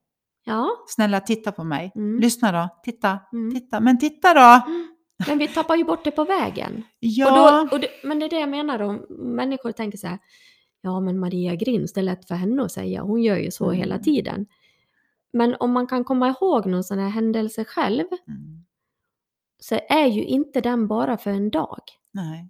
Ja. 0.46 0.70
Snälla 0.88 1.20
titta 1.20 1.52
på 1.52 1.64
mig. 1.64 1.92
Mm. 1.96 2.20
Lyssna 2.20 2.52
då, 2.52 2.70
titta, 2.84 3.20
Mm. 3.34 3.56
titta. 3.56 3.80
Men 3.80 4.00
titta 4.00 4.34
då! 4.34 4.62
Men 5.28 5.38
vi 5.38 5.48
tappar 5.48 5.76
ju 5.76 5.84
bort 5.84 6.04
det 6.04 6.12
på 6.12 6.24
vägen. 6.24 6.84
Ja, 7.00 7.32
Och 7.62 7.68
då, 7.68 7.76
och 7.76 7.80
det, 7.82 7.88
men 8.04 8.20
det 8.20 8.26
är 8.26 8.30
det 8.30 8.40
jag 8.40 8.50
menar 8.50 8.82
om 8.82 9.06
människor 9.36 9.72
tänker 9.72 9.98
så 9.98 10.08
här, 10.08 10.20
ja 10.82 11.00
men 11.00 11.20
Maria 11.20 11.56
Grins, 11.56 11.94
det 11.94 12.00
är 12.00 12.04
lätt 12.04 12.28
för 12.28 12.36
henne 12.36 12.64
att 12.64 12.72
säga, 12.72 13.02
hon 13.02 13.22
gör 13.22 13.38
ju 13.38 13.52
så 13.52 13.66
Mm. 13.66 13.78
hela 13.78 14.00
tiden. 14.00 14.46
Men 15.34 15.56
om 15.60 15.72
man 15.72 15.88
kan 15.88 16.04
komma 16.04 16.30
ihåg 16.30 16.66
någon 16.66 16.84
sån 16.84 17.00
här 17.00 17.10
händelse 17.10 17.66
själv, 17.66 18.06
Mm. 18.28 18.66
så 19.60 19.80
är 19.90 20.06
ju 20.08 20.24
inte 20.26 20.62
den 20.62 20.88
bara 20.88 21.18
för 21.18 21.32
en 21.32 21.50
dag. 21.50 21.82
nej. 22.12 22.50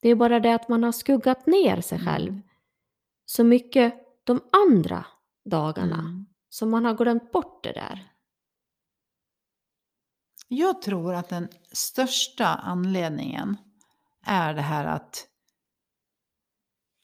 Det 0.00 0.08
är 0.08 0.14
bara 0.14 0.40
det 0.40 0.54
att 0.54 0.68
man 0.68 0.82
har 0.82 0.92
skuggat 0.92 1.46
ner 1.46 1.80
sig 1.80 1.98
själv 1.98 2.28
Mm. 2.28 2.42
så 3.24 3.44
mycket 3.44 3.94
de 4.24 4.40
andra 4.66 5.04
dagarna, 5.44 5.98
Mm. 5.98 6.26
så 6.48 6.66
man 6.66 6.84
har 6.84 6.94
glömt 6.94 7.32
bort 7.32 7.64
det 7.64 7.72
där. 7.72 8.12
Jag 10.48 10.82
tror 10.82 11.14
att 11.14 11.28
den 11.28 11.48
största 11.72 12.46
anledningen 12.46 13.56
är 14.22 14.54
det 14.54 14.60
här 14.62 14.84
att, 14.86 15.26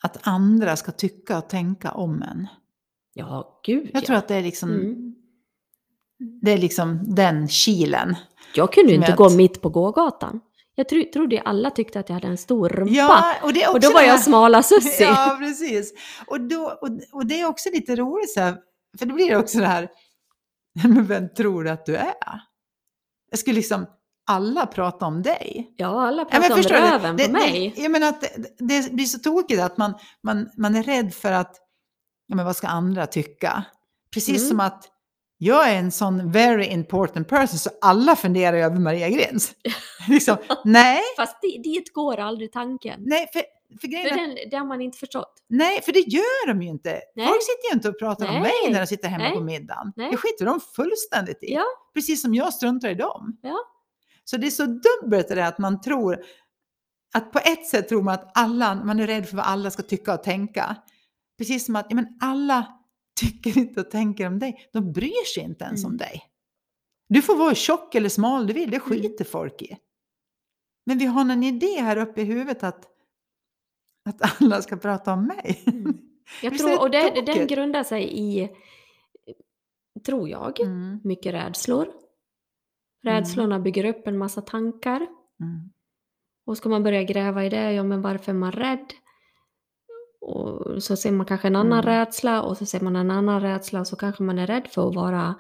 att 0.03 0.27
andra 0.29 0.77
ska 0.77 0.93
tycka 0.93 1.39
och 1.39 1.49
tänka 1.49 1.91
om 1.91 2.23
en. 2.23 2.47
Ja, 3.15 3.61
gud 3.65 3.91
Jag 3.93 4.03
ja. 4.03 4.07
tror 4.07 4.17
att 4.17 4.29
det 4.29 4.35
är 4.35 4.43
liksom, 4.43 4.71
Mm. 4.71 5.15
det 6.43 6.51
är 6.53 6.59
liksom 6.59 7.15
den 7.15 7.49
kilen. 7.49 8.17
Jag 8.55 8.73
kunde 8.73 8.91
ju 8.91 8.97
inte 8.97 9.13
att- 9.13 9.19
gå 9.19 9.31
mitt 9.31 9.61
på 9.63 9.69
gågatan. 9.69 10.41
Jag 10.75 10.89
tro, 10.89 11.05
trodde 11.13 11.41
alla 11.41 11.71
tyckte 11.71 12.01
att 12.01 12.09
jag 12.09 12.15
hade 12.15 12.29
en 12.29 12.39
stor 12.39 12.69
rumpa. 12.69 12.93
Ja, 12.95 13.35
och, 13.43 13.53
det 13.53 13.63
är 13.63 13.67
också 13.69 13.75
och 13.77 13.81
då 13.81 13.89
var 13.89 13.95
det 14.01 14.07
här- 14.07 14.07
jag 14.15 14.23
smala 14.23 14.63
Sussie. 14.63 15.07
Ja, 15.07 15.37
precis. 15.41 15.93
Och, 16.27 16.41
då, 16.41 16.79
och, 16.81 16.89
och 17.13 17.27
det 17.27 17.41
är 17.41 17.47
också 17.49 17.69
lite 17.73 17.97
roligt 17.97 18.31
så 18.33 18.41
här, 18.41 18.57
för 18.99 19.07
det 19.07 19.13
blir 19.13 19.37
också 19.37 19.59
det 19.59 19.67
här, 19.67 19.89
men 20.85 21.07
vem 21.07 21.29
tror 21.35 21.65
du 21.65 21.71
att 21.71 21.87
du 21.87 21.97
är? 21.97 22.15
Jag 23.31 23.39
skulle 23.39 23.57
liksom, 23.57 23.87
alla 24.27 24.67
prata 24.67 25.07
om 25.07 25.23
dig. 25.23 25.75
Ja, 25.77 26.07
alla 26.07 26.23
Ja, 26.23 26.25
pratar 26.25 26.49
men 26.49 26.53
om 26.59 26.63
röven 26.93 27.17
det, 27.17 27.25
på 27.27 27.33
mig. 27.33 27.73
Det, 27.77 27.83
jag 27.83 27.91
menar 27.93 28.09
att 28.09 28.21
det, 28.21 28.59
det 28.59 28.93
blir 28.93 29.05
så 29.05 29.19
tokigt 29.19 29.61
att 29.63 29.77
man, 29.77 29.95
man, 30.23 30.49
man 30.57 30.75
är 30.77 30.83
rädd 30.83 31.15
för 31.15 31.33
att, 31.33 31.57
ja 32.27 32.37
men 32.37 32.45
vad 32.47 32.57
ska 32.57 32.67
andra 32.67 33.07
tycka? 33.07 33.65
Precis 34.15 34.37
Mm. 34.43 34.49
som 34.49 34.61
att 34.61 34.89
jag 35.39 35.71
är 35.71 35.77
en 35.77 35.93
sån 35.93 36.33
very 36.33 36.65
important 36.67 37.29
person 37.29 37.59
så 37.59 37.71
alla 37.81 38.17
funderar 38.17 38.57
över 38.57 38.77
Maria 38.79 39.09
Grins. 39.09 39.53
liksom, 40.09 40.37
nej, 40.65 41.01
Fast 41.17 41.43
di- 41.43 41.59
dit 41.65 41.93
går 41.93 42.17
aldrig 42.19 42.53
tanken. 42.53 43.01
nej, 43.07 43.29
för 43.33 43.43
för 43.81 43.89
grejen 43.89 44.09
För 44.09 44.17
den, 44.17 44.37
det 44.51 44.57
har 44.57 44.65
man 44.67 44.81
inte 44.81 44.99
förstått. 44.99 45.35
nej, 45.49 45.83
för 45.83 45.93
det 45.93 45.99
gör 46.01 46.47
de 46.49 46.63
ju 46.63 46.69
inte. 46.69 47.01
Nej. 47.17 47.27
Folk 47.27 47.43
sitter 47.43 47.71
ju 47.71 47.75
inte 47.77 47.89
och 47.89 47.99
pratar 47.99 48.27
om 48.29 48.33
mig 48.35 48.53
Nej. 48.65 48.73
när 48.73 48.81
de 48.81 48.87
sitter 48.87 49.09
hemma 49.09 49.25
Nej. 49.25 49.35
på 49.35 49.41
middagen. 49.41 49.93
Nej. 49.97 50.11
Det 50.11 50.17
skiter 50.17 50.45
de 50.45 50.61
fullständigt 50.77 51.43
i. 51.45 51.53
Ja. 51.55 51.65
Precis 51.95 52.23
som 52.23 52.35
jag 52.35 52.55
struntar 52.55 52.89
i 52.89 52.95
dem. 52.95 53.39
Ja. 53.43 53.59
Så 54.25 54.37
det 54.37 54.47
är 54.47 54.51
så 54.51 54.67
dubbelt 54.67 55.29
det 55.29 55.35
där 55.35 55.49
att 55.49 55.59
man 55.59 55.81
tror 55.81 56.25
att 57.15 57.33
på 57.33 57.39
ett 57.39 57.67
sätt 57.67 57.89
tror 57.89 58.03
man 58.03 58.15
att 58.15 58.31
alla, 58.35 58.75
man 58.75 59.01
är 59.01 59.07
rädd 59.07 59.29
för 59.29 59.37
vad 59.37 59.47
alla 59.47 59.71
ska 59.71 59.83
tycka 59.83 60.15
och 60.15 60.23
tänka. 60.23 60.77
Precis 61.39 61.67
som 61.67 61.77
att 61.77 61.87
ja, 61.89 61.97
men 61.97 62.19
alla 62.21 62.79
tycker 63.21 63.59
inte 63.59 63.81
och 63.81 63.91
tänker 63.91 64.27
om 64.27 64.39
dig. 64.39 64.69
De 64.73 64.93
bryr 64.93 65.35
sig 65.35 65.43
inte 65.43 65.65
ens 65.65 65.85
om 65.85 65.91
Mm. 65.91 65.99
dig. 65.99 66.23
Du 67.09 67.23
får 67.23 67.37
vara 67.37 67.55
tjock 67.55 67.95
eller 67.95 68.09
smal 68.09 68.47
du 68.47 68.53
vill, 68.53 68.71
det 68.71 68.81
skiter 68.81 69.25
folk 69.25 69.63
i. 69.63 69.77
Men 70.87 70.99
vi 70.99 71.05
har 71.07 71.21
en 71.21 71.43
idé 71.43 71.81
här 71.81 71.97
uppe 71.97 72.21
i 72.21 72.25
huvudet 72.25 72.63
att, 72.63 72.89
att 74.09 74.43
alla 74.43 74.63
ska 74.63 74.77
prata 74.77 75.13
om 75.13 75.27
mig. 75.27 75.63
Mm. 75.67 75.99
Jag 76.43 76.59
tror, 76.59 76.81
och 76.81 76.91
det, 76.91 77.23
den 77.27 77.47
grundar 77.47 77.85
sig 77.85 78.19
i, 78.19 78.51
tror 80.07 80.29
jag, 80.29 80.61
Mm, 80.61 81.01
mycket 81.05 81.35
rädslor. 81.35 81.89
Rädslorna 83.03 83.61
bygger 83.61 83.85
upp 83.85 84.07
en 84.07 84.19
massa 84.19 84.41
tankar. 84.43 84.97
mm, 85.41 85.71
Och 86.47 86.57
ska 86.57 86.69
man 86.69 86.83
börja 86.83 87.03
gräva 87.03 87.45
i 87.45 87.49
det, 87.49 87.73
ja 87.73 87.83
men 87.83 88.03
varför 88.03 88.33
är 88.33 88.37
man 88.37 88.53
rädd? 88.53 88.93
Och 90.21 90.83
så 90.83 90.97
ser 90.97 91.13
man 91.13 91.27
kanske 91.27 91.47
en 91.49 91.57
annan 91.57 91.79
Mm. 91.81 91.85
rädsla 91.85 92.43
och 92.43 92.57
så 92.57 92.67
ser 92.67 92.81
man 92.81 92.97
en 92.97 93.11
annan 93.11 93.41
rädsla 93.41 93.81
och 93.81 93.87
så 93.87 93.97
kanske 93.97 94.23
man 94.23 94.39
är 94.39 94.47
rädd 94.47 94.67
för 94.71 94.89
att 94.89 94.95
vara 94.95 95.35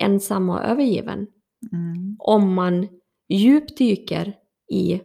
ensam 0.00 0.50
och 0.50 0.62
övergiven. 0.64 1.26
mm, 1.72 2.16
Om 2.18 2.54
man 2.54 2.88
djupdyker 3.28 4.34
i 4.72 5.00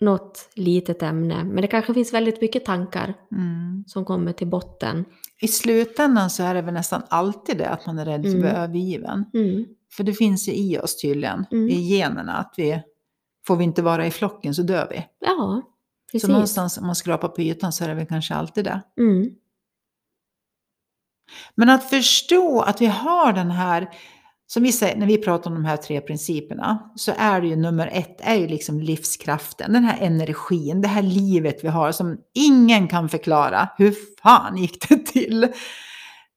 något 0.00 0.50
litet 0.54 1.02
ämne. 1.02 1.44
Men 1.44 1.56
det 1.62 1.66
kanske 1.66 1.94
finns 1.94 2.14
väldigt 2.14 2.40
mycket 2.40 2.64
tankar 2.64 3.14
mm. 3.32 3.84
som 3.86 4.04
kommer 4.04 4.32
till 4.32 4.46
botten. 4.46 5.04
I 5.42 5.48
slutändan 5.48 6.30
så 6.30 6.42
är 6.42 6.54
det 6.54 6.62
väl 6.62 6.74
nästan 6.74 7.02
alltid 7.08 7.58
det 7.58 7.68
att 7.68 7.86
man 7.86 7.98
är 7.98 8.04
rädd 8.04 8.22
för 8.22 8.28
att 8.28 8.34
Mm. 8.34 8.56
övergiven. 8.56 9.24
Mm. 9.34 9.64
För 9.96 10.04
det 10.04 10.14
finns 10.14 10.48
ju 10.48 10.52
i 10.52 10.78
oss 10.78 11.00
tydligen, 11.00 11.46
Mm. 11.52 11.68
i 11.68 11.96
generna, 11.96 12.32
att 12.36 12.54
vi 12.56 12.82
får 13.46 13.56
vi 13.56 13.64
inte 13.64 13.82
vara 13.82 14.06
i 14.06 14.10
flocken 14.10 14.54
så 14.54 14.62
dör 14.62 14.88
vi. 14.90 15.06
Ja, 15.18 15.62
precis. 16.12 16.26
Så 16.26 16.32
någonstans 16.32 16.78
om 16.78 16.86
man 16.86 16.96
skrapar 16.96 17.28
på 17.28 17.42
ytan 17.42 17.72
så 17.72 17.84
är 17.84 17.88
det 17.88 17.94
väl 17.94 18.06
kanske 18.06 18.34
alltid 18.34 18.64
det. 18.64 18.80
Mm. 18.98 19.30
Men 21.54 21.70
att 21.70 21.90
förstå 21.90 22.60
att 22.60 22.80
vi 22.80 22.86
har 22.86 23.32
den 23.32 23.50
här, 23.50 23.88
som 24.46 24.62
vi 24.62 24.72
säger 24.72 24.96
när 24.96 25.06
vi 25.06 25.18
pratar 25.18 25.50
om 25.50 25.54
de 25.54 25.64
här 25.64 25.76
tre 25.76 26.00
principerna, 26.00 26.92
så 26.96 27.12
är 27.16 27.40
det 27.40 27.46
ju 27.46 27.56
nummer 27.56 27.90
ett, 27.92 28.16
är 28.20 28.34
ju 28.34 28.48
liksom 28.48 28.80
livskraften, 28.80 29.72
den 29.72 29.84
här 29.84 30.06
energin, 30.06 30.80
det 30.82 30.88
här 30.88 31.02
livet 31.02 31.64
vi 31.64 31.68
har 31.68 31.92
som 31.92 32.18
ingen 32.34 32.88
kan 32.88 33.08
förklara. 33.08 33.68
Hur 33.78 33.94
fan 34.22 34.56
gick 34.56 34.88
det 34.88 35.06
till? 35.06 35.48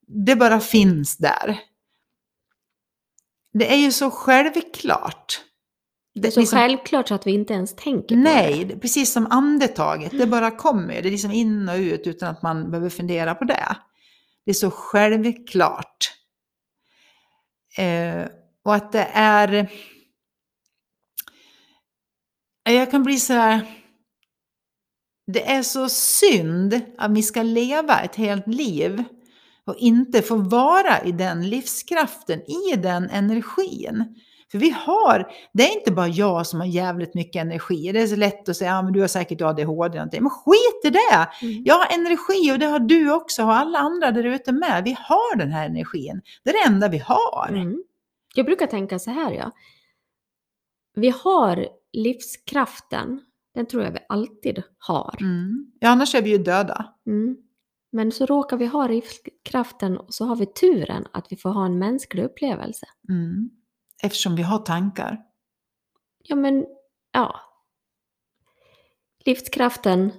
Det 0.08 0.36
bara 0.36 0.60
finns 0.60 1.18
där. 1.18 1.60
Det 3.60 3.72
är 3.74 3.78
ju 3.78 3.92
så 3.92 4.12
självklart. 4.12 5.42
Det 6.16 6.28
är 6.28 6.32
så 6.32 6.40
liksom- 6.40 6.60
självklart 6.60 7.08
så 7.08 7.16
att 7.16 7.28
vi 7.28 7.32
inte 7.32 7.54
ens 7.54 7.76
tänker 7.76 8.16
på 8.16 8.22
Nej, 8.22 8.64
det. 8.64 8.74
det- 8.74 8.80
precis 8.80 9.12
som 9.14 9.28
andetaget, 9.32 10.12
det 10.12 10.28
bara 10.28 10.52
kommer. 10.52 11.02
Det 11.02 11.10
är 11.10 11.12
liksom 11.12 11.32
in 11.32 11.70
och 11.70 11.76
ut 11.78 12.08
utan 12.08 12.30
att 12.30 12.42
man 12.42 12.72
behöver 12.72 12.90
fundera 12.90 13.36
på 13.36 13.46
det. 13.46 13.78
Det 14.46 14.52
är 14.52 14.54
så 14.54 14.72
självklart. 14.72 16.12
Eh, 17.78 18.26
och 18.66 18.76
att 18.76 18.92
det 18.92 19.10
är... 19.14 19.72
Jag 22.64 22.92
kan 22.92 23.04
bli 23.04 23.20
så 23.20 23.34
här... 23.34 23.82
Det 25.32 25.52
är 25.52 25.64
så 25.64 25.90
synd 25.90 26.82
att 26.98 27.12
vi 27.12 27.24
ska 27.24 27.42
leva 27.44 28.00
ett 28.00 28.16
helt 28.16 28.48
liv 28.48 29.04
och 29.66 29.76
inte 29.78 30.22
få 30.22 30.36
vara 30.36 31.04
i 31.04 31.12
den 31.12 31.50
livskraften, 31.50 32.40
i 32.40 32.76
den 32.76 33.10
energin. 33.10 34.16
För 34.52 34.60
vi 34.60 34.70
har, 34.70 35.32
det 35.54 35.64
är 35.64 35.78
inte 35.78 35.92
bara 35.92 36.08
jag 36.08 36.48
som 36.48 36.60
har 36.60 36.68
jävligt 36.68 37.14
mycket 37.14 37.42
energi. 37.42 37.92
Det 37.92 38.02
är 38.02 38.08
så 38.08 38.16
lätt 38.16 38.50
att 38.50 38.58
säga, 38.58 38.72
ja 38.72 38.82
men 38.82 38.94
du 38.94 39.02
har 39.02 39.08
säkert 39.08 39.42
ADHD 39.42 39.90
eller 39.90 39.96
någonting. 39.96 40.24
Men 40.24 40.30
skit 40.30 40.82
i 40.84 40.90
det! 40.90 41.30
Mm. 41.42 41.64
Jag 41.66 41.76
har 41.76 41.94
energi 41.94 42.52
och 42.54 42.60
det 42.60 42.66
har 42.66 42.80
du 42.80 43.12
också 43.12 43.44
och 43.44 43.56
alla 43.56 43.80
andra 43.80 44.12
där 44.12 44.24
ute 44.24 44.52
med. 44.52 44.84
Vi 44.84 44.98
har 45.00 45.36
den 45.36 45.52
här 45.52 45.66
energin. 45.66 46.22
Det 46.44 46.50
är 46.50 46.54
det 46.54 46.74
enda 46.74 46.88
vi 46.88 46.98
har. 46.98 47.48
Mm. 47.50 47.84
Jag 48.36 48.46
brukar 48.46 48.68
tänka 48.68 49.00
så 49.00 49.12
här, 49.12 49.32
ja. 49.32 49.52
Vi 50.96 51.10
har 51.10 51.68
livskraften. 51.94 53.22
Den 53.54 53.66
tror 53.66 53.84
jag 53.84 53.92
vi 53.92 54.00
alltid 54.10 54.64
har. 54.78 55.18
Mm. 55.22 55.72
Ja, 55.80 55.90
annars 55.90 56.16
är 56.16 56.22
vi 56.22 56.30
ju 56.30 56.38
döda. 56.38 56.86
Mm. 57.08 57.38
Men 57.96 58.12
så 58.12 58.26
råkar 58.26 58.58
vi 58.58 58.66
ha 58.66 58.88
livskraften 58.88 59.98
och 59.98 60.14
så 60.14 60.26
har 60.26 60.36
vi 60.36 60.46
turen 60.46 61.08
att 61.12 61.32
vi 61.32 61.36
får 61.36 61.50
ha 61.50 61.66
en 61.66 61.80
mänsklig 61.80 62.24
upplevelse. 62.24 62.86
Mm. 63.10 63.50
Eftersom 64.04 64.36
vi 64.36 64.44
har 64.44 64.60
tankar. 64.60 65.18
Ja, 66.24 66.36
men 66.36 66.66
ja. 67.12 67.40
Livskraften 69.26 70.12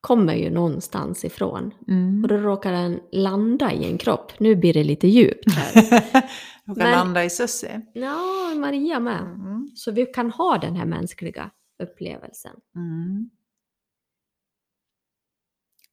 kommer 0.00 0.34
ju 0.34 0.50
någonstans 0.50 1.24
ifrån. 1.24 1.74
Mm. 1.88 2.22
Och 2.22 2.28
då 2.28 2.36
råkar 2.36 2.72
den 2.72 3.00
landa 3.12 3.72
i 3.72 3.84
en 3.84 3.98
kropp. 3.98 4.32
Nu 4.40 4.56
blir 4.56 4.74
det 4.74 4.84
lite 4.84 5.08
djupt 5.08 5.52
här. 5.52 6.00
kan 6.66 6.74
Men- 6.76 6.90
landa 6.90 7.24
i 7.24 7.30
Sussi. 7.30 7.80
Ja, 7.94 8.54
Maria 8.56 9.00
med. 9.00 9.22
Mm. 9.22 9.70
Så 9.74 9.92
vi 9.92 10.06
kan 10.06 10.30
ha 10.30 10.58
den 10.58 10.76
här 10.76 10.86
mänskliga 10.86 11.50
upplevelsen. 11.82 12.56
Mm. 12.74 13.30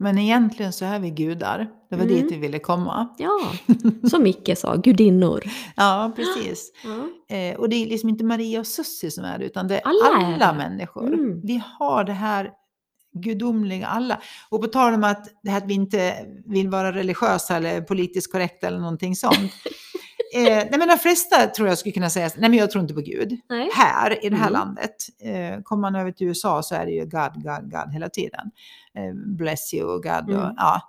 Men 0.03 0.17
egentligen 0.17 0.73
så 0.73 0.85
är 0.85 0.99
vi 0.99 1.09
gudar. 1.09 1.67
Det 1.89 1.95
var 1.95 2.03
Mm. 2.03 2.15
dit 2.15 2.31
vi 2.31 2.37
ville 2.37 2.59
komma. 2.59 3.07
Ja, 3.17 3.39
som 4.09 4.23
Micke 4.23 4.57
sa, 4.57 4.75
gudinnor. 4.75 5.43
Ja, 5.75 6.11
precis. 6.15 6.71
Ja. 7.29 7.35
Eh, 7.37 7.55
och 7.55 7.69
det 7.69 7.75
är 7.75 7.85
liksom 7.85 8.09
inte 8.09 8.23
Maria 8.23 8.59
och 8.59 8.67
Sussi 8.67 9.11
som 9.11 9.23
är 9.25 9.39
det, 9.39 9.45
utan 9.45 9.67
det 9.67 9.75
är 9.77 9.81
Alla 9.87 10.25
alla, 10.25 10.53
människor. 10.53 11.07
Mm. 11.13 11.41
Vi 11.43 11.63
har 11.79 12.03
det 12.03 12.13
här 12.13 12.51
gudomliga 13.15 13.87
alla. 13.87 14.21
Och 14.49 14.61
på 14.61 14.67
tal 14.67 14.93
om 14.93 15.03
att, 15.03 15.27
det 15.43 15.49
här 15.51 15.57
att 15.57 15.67
vi 15.67 15.73
inte 15.73 16.13
vill 16.45 16.69
vara 16.69 16.91
religiösa 16.93 17.57
eller 17.57 17.81
politiskt 17.81 18.31
korrekta 18.31 18.67
eller 18.67 18.79
någonting 18.79 19.15
sånt. 19.15 19.51
eh, 20.33 20.43
nej 20.69 20.79
men 20.79 20.87
de 20.87 20.97
flesta 20.97 21.47
tror 21.47 21.67
jag 21.67 21.77
skulle 21.77 21.93
kunna 21.93 22.09
säga, 22.09 22.29
nej 22.37 22.49
men 22.49 22.59
jag 22.59 22.71
tror 22.71 22.81
inte 22.81 22.93
på 22.93 23.01
Gud. 23.01 23.39
Nej. 23.49 23.69
Här 23.73 24.25
i 24.25 24.29
det 24.29 24.35
här 24.35 24.47
Mm. 24.49 24.53
landet, 24.59 24.95
eh, 25.21 25.61
kommer 25.63 25.81
man 25.81 25.95
över 25.95 26.11
till 26.11 26.27
USA 26.27 26.63
så 26.63 26.75
är 26.75 26.85
det 26.85 26.91
ju 26.91 27.05
God, 27.05 27.43
God, 27.43 27.71
God 27.71 27.93
hela 27.93 28.09
tiden. 28.09 28.51
Eh, 28.97 29.13
bless 29.37 29.73
you 29.73 29.85
och 29.95 30.03
God 30.03 30.29
och 30.29 30.43
Mm. 30.43 30.53
ja. 30.57 30.81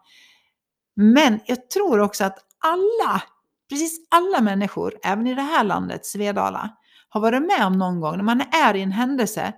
Men 0.96 1.40
jag 1.46 1.70
tror 1.70 2.00
också 2.00 2.24
att 2.24 2.38
alla, 2.58 3.22
precis 3.68 4.06
alla 4.10 4.40
människor, 4.40 4.94
även 5.04 5.26
i 5.26 5.34
det 5.34 5.42
här 5.42 5.64
landet, 5.64 6.06
Svedala, 6.06 6.70
har 7.08 7.20
varit 7.20 7.42
med 7.42 7.66
om 7.66 7.72
någon 7.78 8.00
gång 8.00 8.16
när 8.16 8.24
man 8.24 8.40
är 8.40 8.74
i 8.76 8.82
en 8.82 8.92
händelse, 8.92 9.52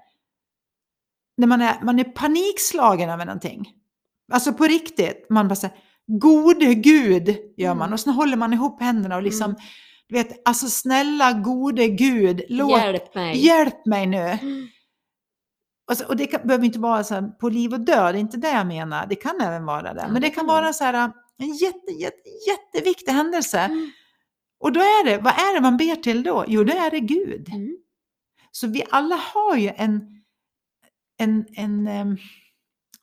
när 1.37 1.47
man 1.47 1.61
är, 1.61 1.75
man 1.83 1.99
är 1.99 2.05
panikslagen 2.05 3.11
över 3.11 3.25
någonting. 3.25 3.73
Alltså 4.33 4.53
på 4.53 4.65
riktigt, 4.65 5.27
man 5.31 5.49
bara 5.49 5.55
säger 5.55 5.77
gode 6.07 6.75
Gud 6.75 7.37
gör 7.57 7.75
man 7.75 7.83
Mm. 7.83 7.93
och 7.93 8.01
så 8.01 8.11
håller 8.11 8.37
man 8.37 8.53
ihop 8.53 8.81
händerna 8.81 9.17
och 9.17 9.23
liksom, 9.23 9.45
Mm. 9.51 9.57
du 10.09 10.15
vet, 10.15 10.49
alltså 10.49 10.67
snälla 10.69 11.33
gode 11.33 11.89
Gud, 11.89 12.43
låt, 12.49 12.71
Hjälp 12.81 13.15
mig. 13.15 13.47
hjälp 13.47 13.87
mig 13.87 14.07
nu. 14.07 14.17
Mm. 14.17 14.67
Och, 15.91 15.97
så, 15.97 16.07
och 16.07 16.17
det 16.17 16.27
kan, 16.27 16.41
behöver 16.47 16.65
inte 16.65 16.79
vara 16.79 17.05
så 17.05 17.15
här, 17.15 17.23
på 17.23 17.49
liv 17.49 17.73
och 17.73 17.81
död, 17.81 18.15
det 18.15 18.19
är 18.19 18.21
inte 18.21 18.37
det 18.37 18.51
jag 18.53 18.67
menar. 18.67 19.07
Det 19.07 19.15
kan 19.17 19.41
även 19.41 19.65
vara 19.67 19.95
det. 19.95 20.09
Men 20.13 20.23
det 20.23 20.31
kan 20.31 20.47
vara. 20.47 20.73
så 20.73 20.85
här, 20.85 21.13
en 21.39 21.53
jätte, 21.55 21.93
jätte, 21.93 22.29
jätteviktig 22.49 23.13
händelse. 23.13 23.59
Mm. 23.61 23.91
Och 24.61 24.73
då 24.73 24.81
är 24.81 25.05
det, 25.05 25.19
vad 25.19 25.33
är 25.33 25.55
det 25.55 25.61
man 25.61 25.77
ber 25.77 25.97
till 25.97 26.23
då? 26.23 26.45
Jo, 26.49 26.65
då 26.65 26.73
är 26.73 26.91
det 26.91 27.01
Gud. 27.01 27.49
Mm. 27.49 27.77
Så 28.51 28.67
vi 28.67 28.85
alla 28.91 29.17
har 29.17 29.57
ju 29.57 29.69
en, 29.77 30.23
en, 31.19 31.47
en 31.57 31.87
em, 31.89 32.17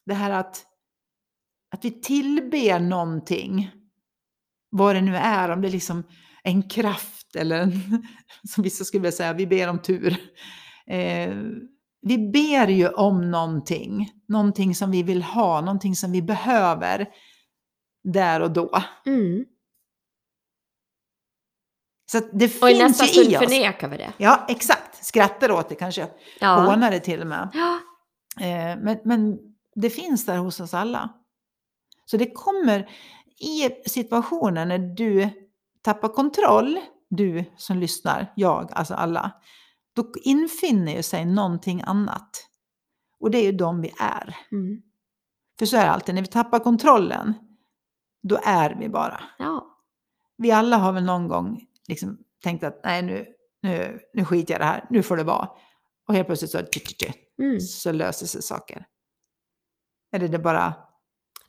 det 0.05 0.13
här 0.13 0.31
att, 0.31 0.65
att 1.73 1.85
vi 1.85 2.01
tillber 2.01 2.79
någonting. 2.79 3.71
Vad 4.69 4.95
det 4.95 5.01
nu 5.01 5.15
är, 5.15 5.49
om 5.49 5.61
det 5.61 5.67
är 5.67 5.71
liksom 5.71 6.03
en 6.43 6.69
kraft 6.69 7.35
eller 7.35 7.59
en, 7.59 7.71
som 8.53 8.63
vissa 8.63 8.83
skulle 8.83 9.01
vilja 9.01 9.11
säga, 9.11 9.33
vi 9.33 9.47
ber 9.47 9.67
om 9.67 9.81
tur. 9.81 10.17
Eh, 10.87 11.35
vi 12.01 12.17
ber 12.17 12.67
ju 12.67 12.87
om 12.87 13.31
någonting, 13.31 14.11
någonting 14.27 14.75
som 14.75 14.91
vi 14.91 15.03
vill 15.03 15.23
ha, 15.23 15.61
någonting 15.61 15.95
som 15.95 16.11
vi 16.11 16.21
behöver 16.21 17.07
där 18.03 18.39
och 18.39 18.51
då. 18.51 18.81
Mm. 19.05 19.45
Så 22.11 22.19
det 22.33 22.61
Och 22.61 22.69
i 22.69 22.77
nästa 22.77 23.03
finns 23.03 23.27
stund 23.27 23.49
förnekar 23.49 23.87
vi 23.87 23.97
det. 23.97 24.13
Ja, 24.17 24.45
exakt. 24.49 25.05
Skrattar 25.05 25.51
åt 25.51 25.69
det 25.69 25.75
kanske. 25.75 26.07
Ja. 26.39 26.55
Hånar 26.55 26.91
det 26.91 26.99
till 26.99 27.21
och 27.21 27.27
med. 27.27 27.49
ja. 27.53 27.79
Eh, 28.39 28.77
men, 28.81 28.97
men 29.03 29.37
det 29.75 29.89
finns 29.89 30.25
där 30.25 30.37
hos 30.37 30.59
oss 30.59 30.73
alla. 30.73 31.22
Så 32.05 32.17
det 32.17 32.31
kommer 32.31 32.89
i 33.39 33.69
situationer 33.89 34.65
när 34.65 34.77
du 34.79 35.29
tappar 35.81 36.09
kontroll, 36.09 36.79
du 37.09 37.45
som 37.57 37.77
lyssnar, 37.77 38.33
jag, 38.35 38.71
alltså 38.73 38.93
alla, 38.93 39.31
då 39.95 40.11
infinner 40.23 40.95
ju 40.95 41.03
sig 41.03 41.25
någonting 41.25 41.81
annat. 41.85 42.29
Och 43.19 43.31
det 43.31 43.37
är 43.37 43.43
ju 43.43 43.51
de 43.51 43.81
vi 43.81 43.93
är. 43.99 44.35
Mm. 44.51 44.81
För 45.59 45.65
så 45.65 45.77
är 45.77 45.85
det 45.85 45.91
alltid, 45.91 46.15
när 46.15 46.21
vi 46.21 46.27
tappar 46.27 46.59
kontrollen, 46.59 47.33
då 48.23 48.39
är 48.43 48.75
vi 48.79 48.89
bara. 48.89 49.23
Ja. 49.37 49.77
Vi 50.37 50.51
alla 50.51 50.77
har 50.77 50.91
väl 50.93 51.03
någon 51.03 51.27
gång 51.27 51.61
liksom 51.87 52.17
tänkt 52.43 52.63
att 52.63 52.81
nej 52.83 53.01
nu, 53.01 53.25
nu, 53.61 53.99
nu 54.13 54.25
skiter 54.25 54.53
jag 54.53 54.57
i 54.57 54.63
det 54.63 54.65
här, 54.65 54.85
nu 54.89 55.03
får 55.03 55.17
det 55.17 55.23
vara. 55.23 55.49
Och 56.07 56.13
helt 56.13 56.27
plötsligt 56.27 56.51
så, 56.51 56.61
Mm. 57.39 57.59
så 57.59 57.91
löser 57.91 58.25
sig 58.25 58.41
saker. 58.41 58.85
Eller 60.15 60.27
det 60.27 60.39
bara 60.39 60.73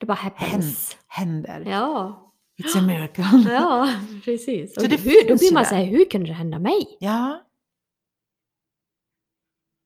Det 0.05 0.09
bara 0.09 0.15
happens. 0.15 0.97
händer. 1.07 1.61
Ja. 1.67 2.21
It's 2.63 2.79
a 2.79 2.83
miracle. 2.83 3.25
Ja, 3.53 3.95
precis. 4.25 4.75
Så 4.75 4.83
Och 4.83 4.89
det 4.89 4.97
hur, 4.97 5.29
då 5.29 5.37
blir 5.37 5.53
man 5.53 5.63
där. 5.63 5.69
så 5.71 5.75
här, 5.75 5.85
hur 5.85 6.05
kunde 6.11 6.27
det 6.27 6.33
hända 6.33 6.59
mig? 6.59 6.97
Ja. 7.01 7.43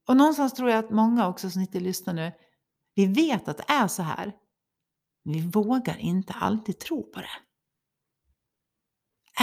Och 0.09 0.17
någonstans 0.17 0.55
tror 0.55 0.71
jag 0.71 0.79
att 0.79 0.91
många 0.91 1.29
också 1.29 1.51
som 1.51 1.61
inte 1.63 1.81
lyssnar 1.81 2.15
nu, 2.15 2.33
vi 2.95 3.07
vet 3.07 3.49
att 3.49 3.57
det 3.57 3.65
är 3.69 3.89
så 3.89 4.03
här. 4.03 4.33
Men 5.25 5.35
vi 5.35 5.41
vågar 5.41 5.97
inte 5.97 6.33
alltid 6.33 6.79
tro 6.79 7.03
på 7.03 7.21
det. 7.21 7.31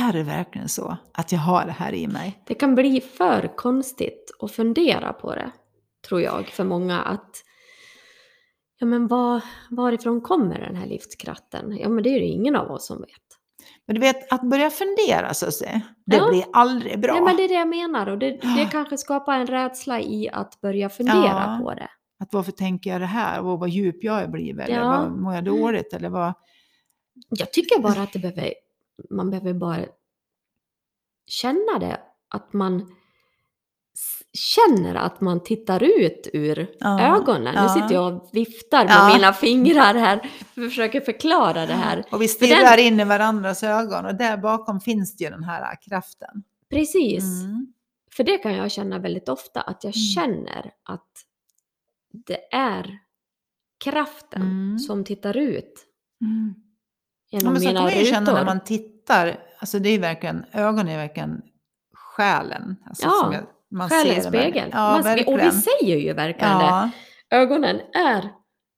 Är 0.01 0.13
det 0.13 0.23
verkligen 0.23 0.69
så 0.69 0.97
att 1.13 1.31
jag 1.31 1.39
har 1.39 1.65
det 1.65 1.71
här 1.71 1.93
i 1.93 2.07
mig? 2.07 2.43
Det 2.47 2.53
kan 2.53 2.75
bli 2.75 3.01
för 3.01 3.55
konstigt 3.57 4.31
att 4.39 4.51
fundera 4.51 5.13
på 5.13 5.35
det, 5.35 5.51
tror 6.07 6.21
jag, 6.21 6.47
för 6.47 6.63
många 6.63 7.01
att 7.01 7.43
Ja 8.85 8.89
men 8.89 9.07
var, 9.07 9.41
varifrån 9.69 10.21
kommer 10.21 10.59
den 10.59 10.75
här 10.75 10.85
livskraften? 10.87 11.77
Ja 11.77 11.89
men 11.89 12.03
det 12.03 12.09
är 12.09 12.19
det 12.19 12.25
ingen 12.25 12.55
av 12.55 12.71
oss 12.71 12.87
som 12.87 13.01
vet. 13.01 13.09
Men 13.85 13.95
du 13.95 14.01
vet, 14.01 14.33
att 14.33 14.41
börja 14.41 14.69
fundera 14.69 15.33
så 15.33 15.47
att 15.47 15.53
säga, 15.53 15.81
det 16.05 16.15
Ja. 16.17 16.29
blir 16.29 16.45
aldrig 16.53 16.99
bra. 16.99 17.13
Nej 17.13 17.23
men 17.23 17.35
det 17.37 17.43
är 17.43 17.47
det 17.47 17.53
jag 17.53 17.67
menar 17.67 18.07
och 18.09 18.17
det, 18.17 18.29
det 18.57 18.69
kanske 18.71 18.97
skapar 18.97 19.33
en 19.39 19.47
rädsla 19.47 20.01
i 20.01 20.29
att 20.29 20.61
börja 20.61 20.89
fundera 20.89 21.25
Ja. 21.25 21.59
på 21.63 21.73
det. 21.73 21.89
Att 22.19 22.33
varför 22.33 22.51
tänker 22.51 22.89
jag 22.89 23.01
det 23.01 23.05
här? 23.05 23.41
Och 23.45 23.59
vad 23.59 23.69
djup 23.69 24.03
jag 24.03 24.13
har 24.13 24.27
blivit? 24.27 24.67
Eller 24.69 24.83
vad, 24.89 25.11
mår 25.11 25.33
jag 25.33 25.43
dåligt? 25.43 25.93
Eller 25.93 26.09
vad? 26.09 26.33
Jag 27.29 27.53
tycker 27.53 27.81
bara 27.81 28.01
att 28.01 28.13
det 28.13 28.19
behöver, 28.19 28.53
man 29.09 29.29
behöver 29.29 29.53
bara 29.53 29.77
känna 31.27 31.79
det, 31.79 31.99
att 32.29 32.53
man 32.53 32.95
känner 34.35 34.95
att 34.95 35.21
man 35.21 35.43
tittar 35.43 35.83
ut 35.83 36.27
ur 36.33 36.67
Ja, 36.79 37.15
ögonen. 37.15 37.55
Nu 37.55 37.61
ja. 37.61 37.69
sitter 37.69 37.93
jag 37.95 38.13
och 38.13 38.29
viftar 38.33 38.85
med 38.85 38.93
Ja. 38.93 39.13
mina 39.13 39.33
fingrar 39.33 39.93
här 39.93 40.17
och 40.49 40.53
försöker 40.63 41.01
förklara 41.01 41.65
det 41.65 41.73
här. 41.73 42.03
Och 42.11 42.21
vi 42.21 42.25
den- 42.25 42.33
stirrar 42.35 42.77
in 42.77 42.99
i 42.99 43.03
varandras 43.03 43.63
ögon 43.63 44.05
och 44.05 44.15
där 44.15 44.37
bakom 44.37 44.79
finns 44.79 45.17
det 45.17 45.23
ju 45.23 45.29
den 45.29 45.43
här 45.43 45.77
kraften. 45.81 46.43
Precis. 46.69 47.23
Mm. 47.43 47.67
För 48.11 48.23
det 48.23 48.37
kan 48.37 48.53
jag 48.53 48.71
känna 48.71 48.99
väldigt 48.99 49.29
ofta, 49.29 49.61
att 49.61 49.83
jag 49.83 49.93
Mm. 49.95 50.03
känner 50.41 50.71
att 50.83 51.11
det 52.27 52.53
är 52.55 52.99
kraften 53.83 54.41
Mm. 54.41 54.79
som 54.79 55.03
tittar 55.03 55.37
ut 55.37 55.85
Mm. 56.21 56.53
Genom 57.31 57.53
men 57.53 57.61
så 57.61 57.65
kan 57.67 57.73
mina 57.73 57.81
man 57.85 57.91
rutor. 57.91 58.05
känna 58.05 58.33
när 58.33 58.45
man 58.45 58.63
tittar, 58.63 59.39
alltså 59.59 59.79
det 59.79 59.89
är 59.89 59.99
verkligen, 59.99 60.45
ögonen 60.51 60.87
är 60.87 60.97
verkligen 60.97 61.41
själen. 61.93 62.75
Alltså 62.85 63.05
Ja, 63.05 63.11
som 63.23 63.33
jag, 63.33 63.43
man 63.75 63.89
Själens 63.89 64.23
det 64.23 64.29
spegel. 64.29 64.69
Ja, 64.73 65.01
Man- 65.03 65.19
och 65.27 65.39
vi 65.39 65.51
säger 65.51 65.97
ju 65.97 66.13
verkligen 66.13 66.57
det. 66.57 66.63
ja, 66.63 66.89
Ögonen 67.29 67.75
är 67.93 68.31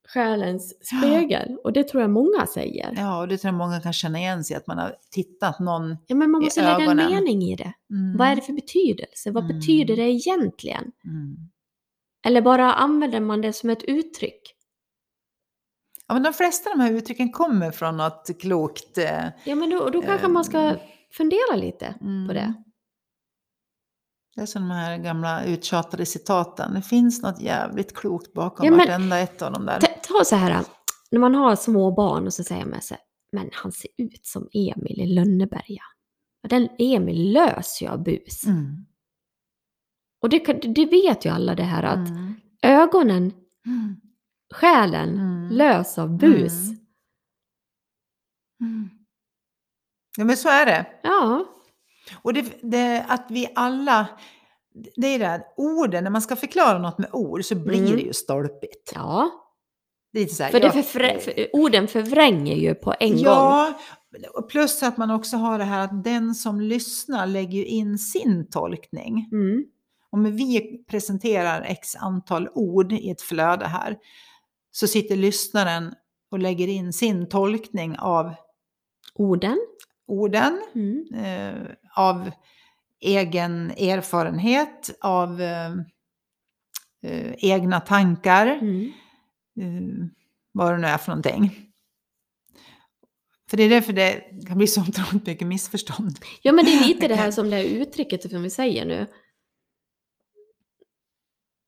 själens 0.08 0.74
Ja. 0.92 0.98
spegel. 0.98 1.58
Och 1.64 1.74
det 1.74 1.84
tror 1.84 2.02
jag 2.02 2.10
många 2.10 2.46
säger. 2.48 2.86
Ja, 2.96 3.02
ja, 3.02 3.20
och 3.20 3.28
det 3.28 3.38
tror 3.38 3.54
jag 3.54 3.58
många 3.58 3.80
kan 3.80 3.94
känna 3.94 4.20
igen 4.20 4.44
sig 4.44 4.54
i, 4.54 4.58
att 4.58 4.68
man 4.68 4.78
har 4.78 4.96
tittat 5.12 5.60
någon... 5.60 5.98
men 6.10 6.32
man 6.32 6.42
I 6.42 6.46
måste 6.46 6.62
lägga 6.62 6.76
en 6.76 6.82
ögonen. 6.82 7.12
mening 7.14 7.42
i 7.44 7.56
det. 7.56 7.74
Mm. 7.92 8.18
Vad 8.18 8.28
är 8.28 8.36
det 8.36 8.42
för 8.42 8.54
betydelse? 8.54 9.32
Vad 9.32 9.44
Mm. 9.44 9.58
betyder 9.60 9.96
det 9.96 10.02
egentligen? 10.12 10.92
Mm. 11.06 11.36
Eller 12.26 12.42
bara 12.42 12.74
använder 12.74 13.20
man 13.20 13.42
det 13.42 13.54
som 13.54 13.70
ett 13.70 13.84
uttryck? 13.84 14.42
Ja, 16.08 16.14
men 16.14 16.24
de 16.24 16.34
flesta 16.34 16.70
av 16.72 16.78
de 16.78 16.84
här 16.84 16.92
uttrycken 16.92 17.32
kommer 17.32 17.72
från 17.72 17.98
något 17.98 18.30
klokt. 18.42 18.98
eh, 18.98 19.26
Ja, 19.44 19.56
men 19.56 19.70
då, 19.70 19.90
då 19.90 20.02
kanske 20.02 20.26
Ehm. 20.26 20.34
man 20.34 20.46
ska 20.46 20.76
fundera 21.14 21.56
lite 21.56 21.86
mm. 22.02 22.28
på 22.28 22.34
det. 22.34 22.54
Det 24.38 24.42
är 24.44 24.46
som 24.46 24.62
de 24.62 24.72
här 24.76 24.98
gamla 24.98 25.44
uttjatade 25.46 26.06
citaten. 26.06 26.74
Det 26.74 26.82
finns 26.82 27.22
något 27.22 27.42
jävligt 27.42 27.96
klokt 27.96 28.34
bakom 28.34 28.66
Ja, 28.66 28.72
men- 28.72 28.80
vartenda 28.80 29.20
ett 29.20 29.42
av 29.42 29.54
dem 29.54 29.66
där. 29.66 29.80
Ta, 29.80 29.88
ta 29.88 30.24
så 30.26 30.36
här, 30.36 30.64
när 31.12 31.20
man 31.20 31.36
har 31.36 31.56
små 31.56 31.92
barn 31.92 32.26
och 32.26 32.34
så 32.34 32.44
säger 32.44 32.66
man 32.66 32.82
så 32.82 32.94
här, 32.94 33.04
men 33.32 33.50
han 33.54 33.72
ser 33.72 33.90
ut 33.98 34.26
som 34.26 34.50
Emil 34.54 35.02
i 35.02 35.06
Lönneberga. 35.08 35.84
Den 36.48 36.70
Emil 36.80 37.32
ju 37.82 37.88
av 37.88 38.04
bus. 38.04 38.46
Mm. 38.46 38.86
Och 40.22 40.30
det, 40.30 40.40
det 40.76 40.86
vet 40.86 41.26
ju 41.26 41.30
alla 41.30 41.56
det 41.56 41.64
här 41.64 41.84
att 41.84 42.10
Mm. 42.10 42.34
ögonen, 42.62 43.32
Mm. 43.66 43.96
själen, 44.54 45.10
Mm. 45.20 45.50
lös 45.52 45.98
av 45.98 46.18
bus. 46.18 46.54
Mm. 46.70 46.78
Mm. 48.62 48.90
Ja, 50.18 50.24
men 50.26 50.38
så 50.38 50.50
är 50.50 50.66
det. 50.66 50.86
Ja, 51.04 51.46
Och 52.22 52.34
det, 52.34 52.46
det, 52.62 53.06
att 53.08 53.26
vi 53.30 53.48
alla, 53.56 54.08
det 54.96 55.08
är 55.08 55.20
det 55.20 55.26
här, 55.26 55.42
orden, 55.58 56.04
när 56.04 56.12
man 56.12 56.22
ska 56.22 56.36
förklara 56.36 56.78
något 56.80 56.98
med 56.98 57.10
ord 57.14 57.46
så 57.46 57.56
blir 57.56 57.80
Mm. 57.82 57.96
det 57.96 58.02
ju 58.02 58.14
stolpigt. 58.14 58.92
ja. 58.96 59.30
Det 60.14 60.20
är 60.20 60.24
lite 60.24 60.36
så 60.36 60.44
här, 60.44 60.52
För, 60.52 60.60
det 60.60 60.66
ja, 60.66 60.72
förfrä- 60.72 61.20
för 61.20 61.56
orden 61.56 61.88
förvränger 61.88 62.56
ju 62.56 62.76
på 62.76 62.94
en 63.00 63.10
gång. 63.10 63.24
Ja, 63.24 63.74
och 64.34 64.50
plus 64.50 64.84
att 64.84 64.98
man 64.98 65.12
också 65.12 65.38
har 65.38 65.58
det 65.58 65.64
här 65.64 65.80
att 65.80 66.04
den 66.04 66.36
som 66.36 66.62
lyssnar 66.62 67.28
lägger 67.28 67.58
ju 67.58 67.66
in 67.66 67.98
sin 67.98 68.50
tolkning. 68.50 69.30
Mm. 69.32 69.66
Om 70.10 70.24
vi 70.36 70.78
presenterar 70.90 71.62
x 71.62 71.96
antal 71.96 72.50
ord 72.54 72.92
i 72.94 73.10
ett 73.10 73.22
flöde 73.22 73.66
här 73.66 73.98
så 74.72 74.88
sitter 74.88 75.16
lyssnaren 75.16 75.94
och 76.32 76.40
lägger 76.40 76.68
in 76.68 76.94
sin 76.94 77.30
tolkning 77.30 77.96
av 78.00 78.34
Orden. 79.16 79.58
orden, 80.08 80.62
Mm. 80.76 81.06
eh, 81.14 81.70
av 81.98 82.32
egen 83.00 83.72
erfarenhet, 83.72 84.98
av 85.02 85.42
eh, 85.42 85.74
egna 87.38 87.80
tankar, 87.80 88.48
Mm. 88.48 88.92
eh, 89.60 90.08
vad 90.52 90.74
det 90.74 90.78
nu 90.78 90.88
är 90.88 90.98
för 90.98 91.12
någonting. 91.12 91.64
För 93.50 93.58
det 93.58 93.64
är 93.64 93.70
därför 93.70 93.94
det 93.94 94.24
kan 94.48 94.58
bli 94.58 94.68
så 94.68 94.82
otroligt 94.82 95.26
mycket 95.28 95.48
missförstånd. 95.48 96.20
Ja, 96.42 96.52
men 96.52 96.66
det 96.66 96.72
är 96.72 96.88
lite 96.88 97.08
det 97.08 97.16
här 97.16 97.32
som 97.32 97.50
det 97.50 97.56
här 97.56 97.64
uttrycket 97.64 98.32
som 98.32 98.42
vi 98.44 98.50
säger 98.50 98.86
nu. 98.86 99.08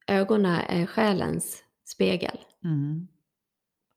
Ögonen 0.07 0.55
är 0.67 0.85
själens 0.85 1.63
spegel. 1.85 2.39
Mm. 2.63 3.07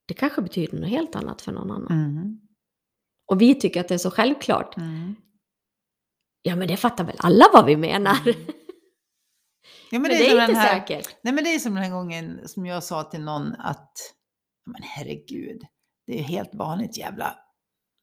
Det 0.07 0.15
kanske 0.15 0.43
betyder 0.43 0.79
något 0.81 0.91
helt 0.91 1.17
annat 1.17 1.43
för 1.43 1.53
någon 1.53 1.71
annan. 1.71 1.93
Mm. 1.93 2.41
Och 3.27 3.41
vi 3.41 3.55
tycker 3.55 3.81
att 3.81 3.89
det 3.89 3.95
är 3.95 3.99
så 3.99 4.11
självklart. 4.11 4.77
Mm. 4.77 5.15
Ja, 6.43 6.57
men 6.57 6.69
det 6.69 6.77
fattar 6.77 7.05
väl 7.05 7.17
alla 7.19 7.45
vad 7.53 7.65
vi 7.67 7.77
menar. 7.77 8.19
Ja, 9.91 9.99
men, 9.99 10.05
är 10.05 10.09
det 10.19 10.31
är 10.31 10.37
den 10.37 10.49
inte 10.51 10.61
här- 10.61 10.81
säkert. 10.81 11.17
Nej 11.23 11.33
men 11.35 11.45
det 11.45 11.55
är 11.55 11.59
som 11.59 11.75
den 11.75 11.83
här 11.85 11.91
gången 11.91 12.49
som 12.49 12.67
jag 12.67 12.83
sa 12.85 13.03
till 13.03 13.21
någon 13.25 13.55
att 13.59 13.93
men 14.67 14.83
herregud, 14.83 15.61
det 16.07 16.13
är 16.13 16.17
ju 16.17 16.23
helt 16.23 16.55
vanligt 16.55 16.99
jävla 16.99 17.37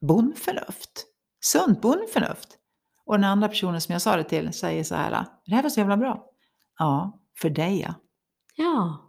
bondförnuft. 0.07 1.05
Sunt 1.45 1.81
bondförnuft. 1.81 2.57
Och 3.05 3.13
den 3.15 3.23
andra 3.23 3.47
personen 3.47 3.81
som 3.81 3.93
jag 3.93 4.01
sa 4.01 4.15
det 4.17 4.23
till 4.23 4.53
säger 4.53 4.83
så 4.83 4.95
här, 4.95 5.25
det 5.45 5.55
här 5.55 5.63
var 5.63 5.69
så 5.69 5.79
jävla 5.79 5.97
bra. 5.97 6.25
Ja, 6.77 7.19
för 7.41 7.49
dig 7.49 7.79
ja. 7.81 7.93
Ja. 8.55 9.05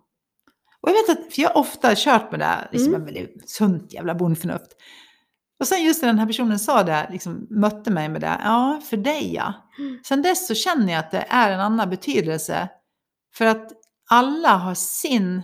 Och 0.80 0.88
jag 0.90 0.94
vet 0.94 1.18
att, 1.18 1.32
för 1.34 1.42
jag 1.42 1.48
har 1.50 1.56
ofta 1.60 1.92
kört 1.96 2.30
med 2.30 2.40
det 2.40 2.44
här, 2.44 2.68
liksom, 2.72 2.94
Mm. 2.94 3.04
men 3.04 3.14
det 3.14 3.20
är 3.20 3.30
sunt 3.46 3.92
jävla 3.92 4.14
bondförnuft. 4.14 4.76
Och 5.60 5.66
sen 5.68 5.82
just 5.84 6.02
när 6.02 6.08
den 6.08 6.18
här 6.18 6.26
personen 6.26 6.58
sa 6.58 6.82
det, 6.82 7.08
liksom, 7.12 7.46
mötte 7.50 7.90
mig 7.90 8.08
med 8.08 8.20
det, 8.20 8.40
ja, 8.44 8.80
för 8.84 8.96
dig 8.96 9.34
ja. 9.34 9.52
Mm. 9.78 9.98
Sen 10.04 10.22
dess 10.22 10.46
så 10.46 10.54
känner 10.54 10.92
jag 10.92 10.98
att 11.00 11.10
det 11.10 11.26
är 11.28 11.50
en 11.52 11.60
annan 11.60 11.90
betydelse. 11.90 12.68
För 13.34 13.44
att 13.46 13.72
alla 14.10 14.56
har 14.56 14.74
sin, 14.74 15.42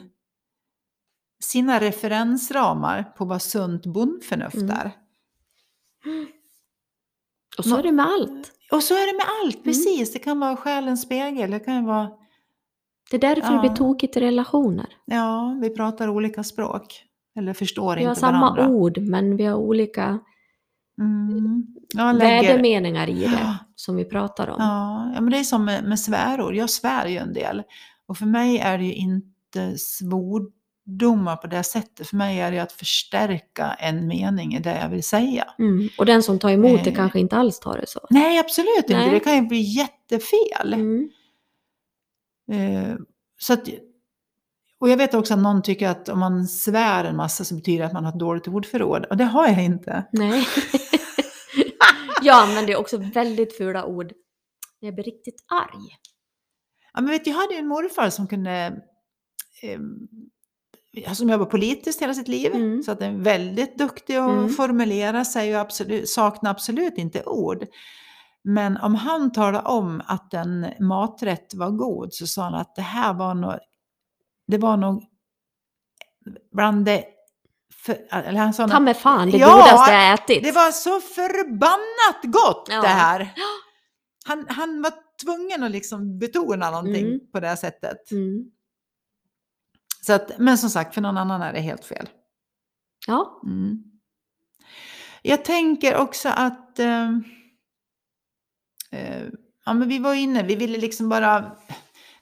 sina 1.44 1.80
referensramar 1.80 3.02
på 3.02 3.24
vad 3.24 3.42
sunt 3.42 3.86
bondförnuft 3.86 4.56
Mm. 4.56 4.70
är. 4.70 4.90
Och 7.58 7.64
så 7.64 7.76
är 7.76 7.82
det 7.82 7.92
med 7.92 8.06
allt. 8.06 8.52
Och 8.72 8.82
så 8.82 8.94
är 8.94 9.06
det 9.12 9.16
med 9.16 9.26
allt, 9.42 9.54
Mm. 9.54 9.64
precis. 9.64 10.12
Det 10.12 10.18
kan 10.18 10.40
vara 10.40 10.56
själens 10.56 11.02
spegel, 11.02 11.50
det 11.50 11.60
kan 11.60 11.74
ju 11.76 11.82
vara, 11.86 12.10
Det 13.10 13.16
är 13.16 13.20
därför 13.20 13.48
det 13.48 13.54
Ja. 13.54 13.60
blir 13.60 13.70
tokigt 13.76 14.16
i 14.16 14.20
relationer. 14.20 14.86
ja, 15.04 15.58
vi 15.62 15.70
pratar 15.70 16.08
olika 16.08 16.44
språk. 16.44 17.02
Eller 17.36 17.52
förstår 17.52 17.96
Vi 17.96 18.02
har 18.04 18.10
inte 18.10 18.20
samma 18.20 18.40
varandra. 18.40 18.68
ord, 18.68 18.98
men 18.98 19.36
vi 19.36 19.44
har 19.44 19.56
olika 19.56 20.18
Mm. 21.00 21.66
Lägger, 21.94 22.18
värdemeningar 22.18 23.08
i 23.08 23.20
det 23.20 23.54
som 23.74 23.96
vi 23.96 24.04
pratar 24.04 24.48
om. 24.48 24.56
Ja, 24.58 25.12
ja, 25.14 25.20
men 25.20 25.30
det 25.32 25.38
är 25.38 25.42
som 25.44 25.64
med, 25.64 25.84
med 25.84 26.00
svärord. 26.00 26.54
Jag 26.54 26.70
svär 26.70 27.06
ju 27.06 27.16
en 27.16 27.32
del. 27.32 27.62
Och 28.06 28.18
för 28.18 28.26
mig 28.26 28.58
är 28.58 28.78
det 28.78 28.84
ju 28.84 28.94
inte 28.94 29.78
svordomar 29.78 31.36
på 31.36 31.46
det 31.46 31.62
sättet. 31.62 32.06
För 32.08 32.16
mig 32.16 32.40
är 32.40 32.50
det 32.50 32.56
ju 32.56 32.62
att 32.62 32.72
förstärka 32.72 33.76
en 33.78 34.06
mening 34.06 34.54
i 34.54 34.60
det 34.60 34.78
jag 34.80 34.88
vill 34.88 35.02
säga. 35.02 35.44
Mm. 35.58 35.88
Och 35.98 36.06
den 36.06 36.22
som 36.22 36.38
tar 36.38 36.50
emot 36.50 36.84
det 36.84 36.90
Eh. 36.90 36.96
kanske 36.96 37.20
inte 37.20 37.36
alls 37.36 37.60
tar 37.60 37.78
det 37.78 37.88
så. 37.88 38.00
Nej, 38.10 38.38
absolut 38.38 38.76
inte. 38.82 38.96
Nej. 38.96 39.10
Det 39.10 39.20
kan 39.20 39.34
ju 39.34 39.42
bli 39.42 39.60
jättefel. 39.60 40.72
Mm. 40.72 41.08
Eh, 42.52 42.96
så 43.38 43.52
att, 43.52 43.68
Och 44.80 44.88
jag 44.88 44.96
vet 44.96 45.14
också 45.14 45.34
att 45.34 45.40
någon 45.40 45.62
tycker 45.62 45.88
att 45.88 46.08
om 46.08 46.18
man 46.18 46.46
svär 46.48 47.04
en 47.04 47.16
massa 47.16 47.44
så 47.44 47.54
betyder 47.54 47.78
det 47.78 47.86
att 47.86 47.92
man 47.92 48.04
har 48.04 48.12
ett 48.12 48.18
dåligt 48.18 48.48
ordförråd. 48.48 49.04
Och 49.04 49.16
det 49.16 49.24
har 49.24 49.48
jag 49.48 49.64
inte. 49.64 50.06
Nej. 50.12 50.46
jag 52.22 52.42
använder 52.48 52.76
också 52.76 52.96
väldigt 52.96 53.56
fula 53.56 53.84
ord 53.84 54.12
när 54.80 54.86
jag 54.88 54.94
blir 54.94 55.04
riktigt 55.04 55.44
arg. 55.52 55.96
Ja, 56.94 57.00
men 57.00 57.10
vet, 57.10 57.24
du, 57.24 57.30
jag 57.30 57.38
hade 57.38 57.54
ju 57.54 57.58
en 57.58 57.68
morfar 57.68 58.10
som 58.10 58.26
kunde 58.26 58.82
eh, 59.62 59.80
som 61.14 61.28
jobbar 61.28 61.46
politiskt 61.46 62.02
hela 62.02 62.14
sitt 62.14 62.28
liv. 62.28 62.54
Mm. 62.54 62.82
Så 62.82 62.92
att 62.92 62.98
den 62.98 63.14
är 63.14 63.18
väldigt 63.24 63.78
duktig 63.78 64.16
att 64.16 64.30
Mm. 64.30 64.48
formulera 64.48 65.24
sig 65.24 65.54
och 65.54 65.60
absolut, 65.60 66.08
saknar 66.08 66.50
absolut 66.50 66.98
inte 66.98 67.22
ord. 67.24 67.66
Men 68.44 68.76
om 68.76 68.94
han 68.94 69.32
talade 69.32 69.68
om 69.68 70.02
att 70.06 70.34
en 70.34 70.66
maträtt 70.80 71.54
var 71.54 71.70
god 71.70 72.12
så 72.12 72.26
sa 72.26 72.42
han 72.42 72.54
att 72.54 72.74
det 72.76 72.82
här 72.82 73.14
var 73.14 73.34
nog, 73.34 73.54
det 74.46 74.58
var 74.58 74.76
nog 74.76 75.04
bland 76.52 76.84
det, 76.84 77.04
för, 77.74 78.06
eller 78.10 78.38
han 78.40 78.54
sa 78.54 78.68
Ta 78.68 78.80
mig 78.80 78.94
fan 78.94 79.30
det 79.30 79.38
Ja, 79.38 79.52
godaste 79.52 79.92
jag 79.92 80.14
ätit. 80.14 80.44
det 80.44 80.52
var 80.52 80.70
så 80.72 81.00
förbannat 81.00 82.22
gott 82.24 82.66
Ja. 82.70 82.80
det 82.82 82.88
här. 82.88 83.34
Han, 84.28 84.46
han 84.48 84.82
var 84.82 84.92
tvungen 85.24 85.62
att 85.62 85.70
liksom 85.70 86.18
betona 86.18 86.70
någonting 86.70 87.06
Mm. 87.06 87.20
på 87.32 87.40
det 87.40 87.48
här 87.48 87.56
sättet. 87.56 88.10
Mm. 88.10 88.44
Så 90.02 90.12
att, 90.12 90.38
men 90.38 90.58
som 90.58 90.70
sagt, 90.70 90.94
för 90.94 91.00
någon 91.00 91.16
annan 91.16 91.42
är 91.42 91.52
det 91.52 91.60
helt 91.60 91.84
fel. 91.84 92.08
Ja. 93.06 93.40
Mm. 93.46 93.82
Jag 95.22 95.44
tänker 95.44 95.96
också 95.96 96.28
att 96.28 96.78
eh, 96.78 97.10
eh, 98.90 99.22
ja, 99.64 99.74
men 99.74 99.88
vi 99.88 99.98
var 99.98 100.14
inne, 100.14 100.42
vi 100.42 100.54
ville 100.56 100.78
liksom 100.78 101.08
bara, 101.08 101.56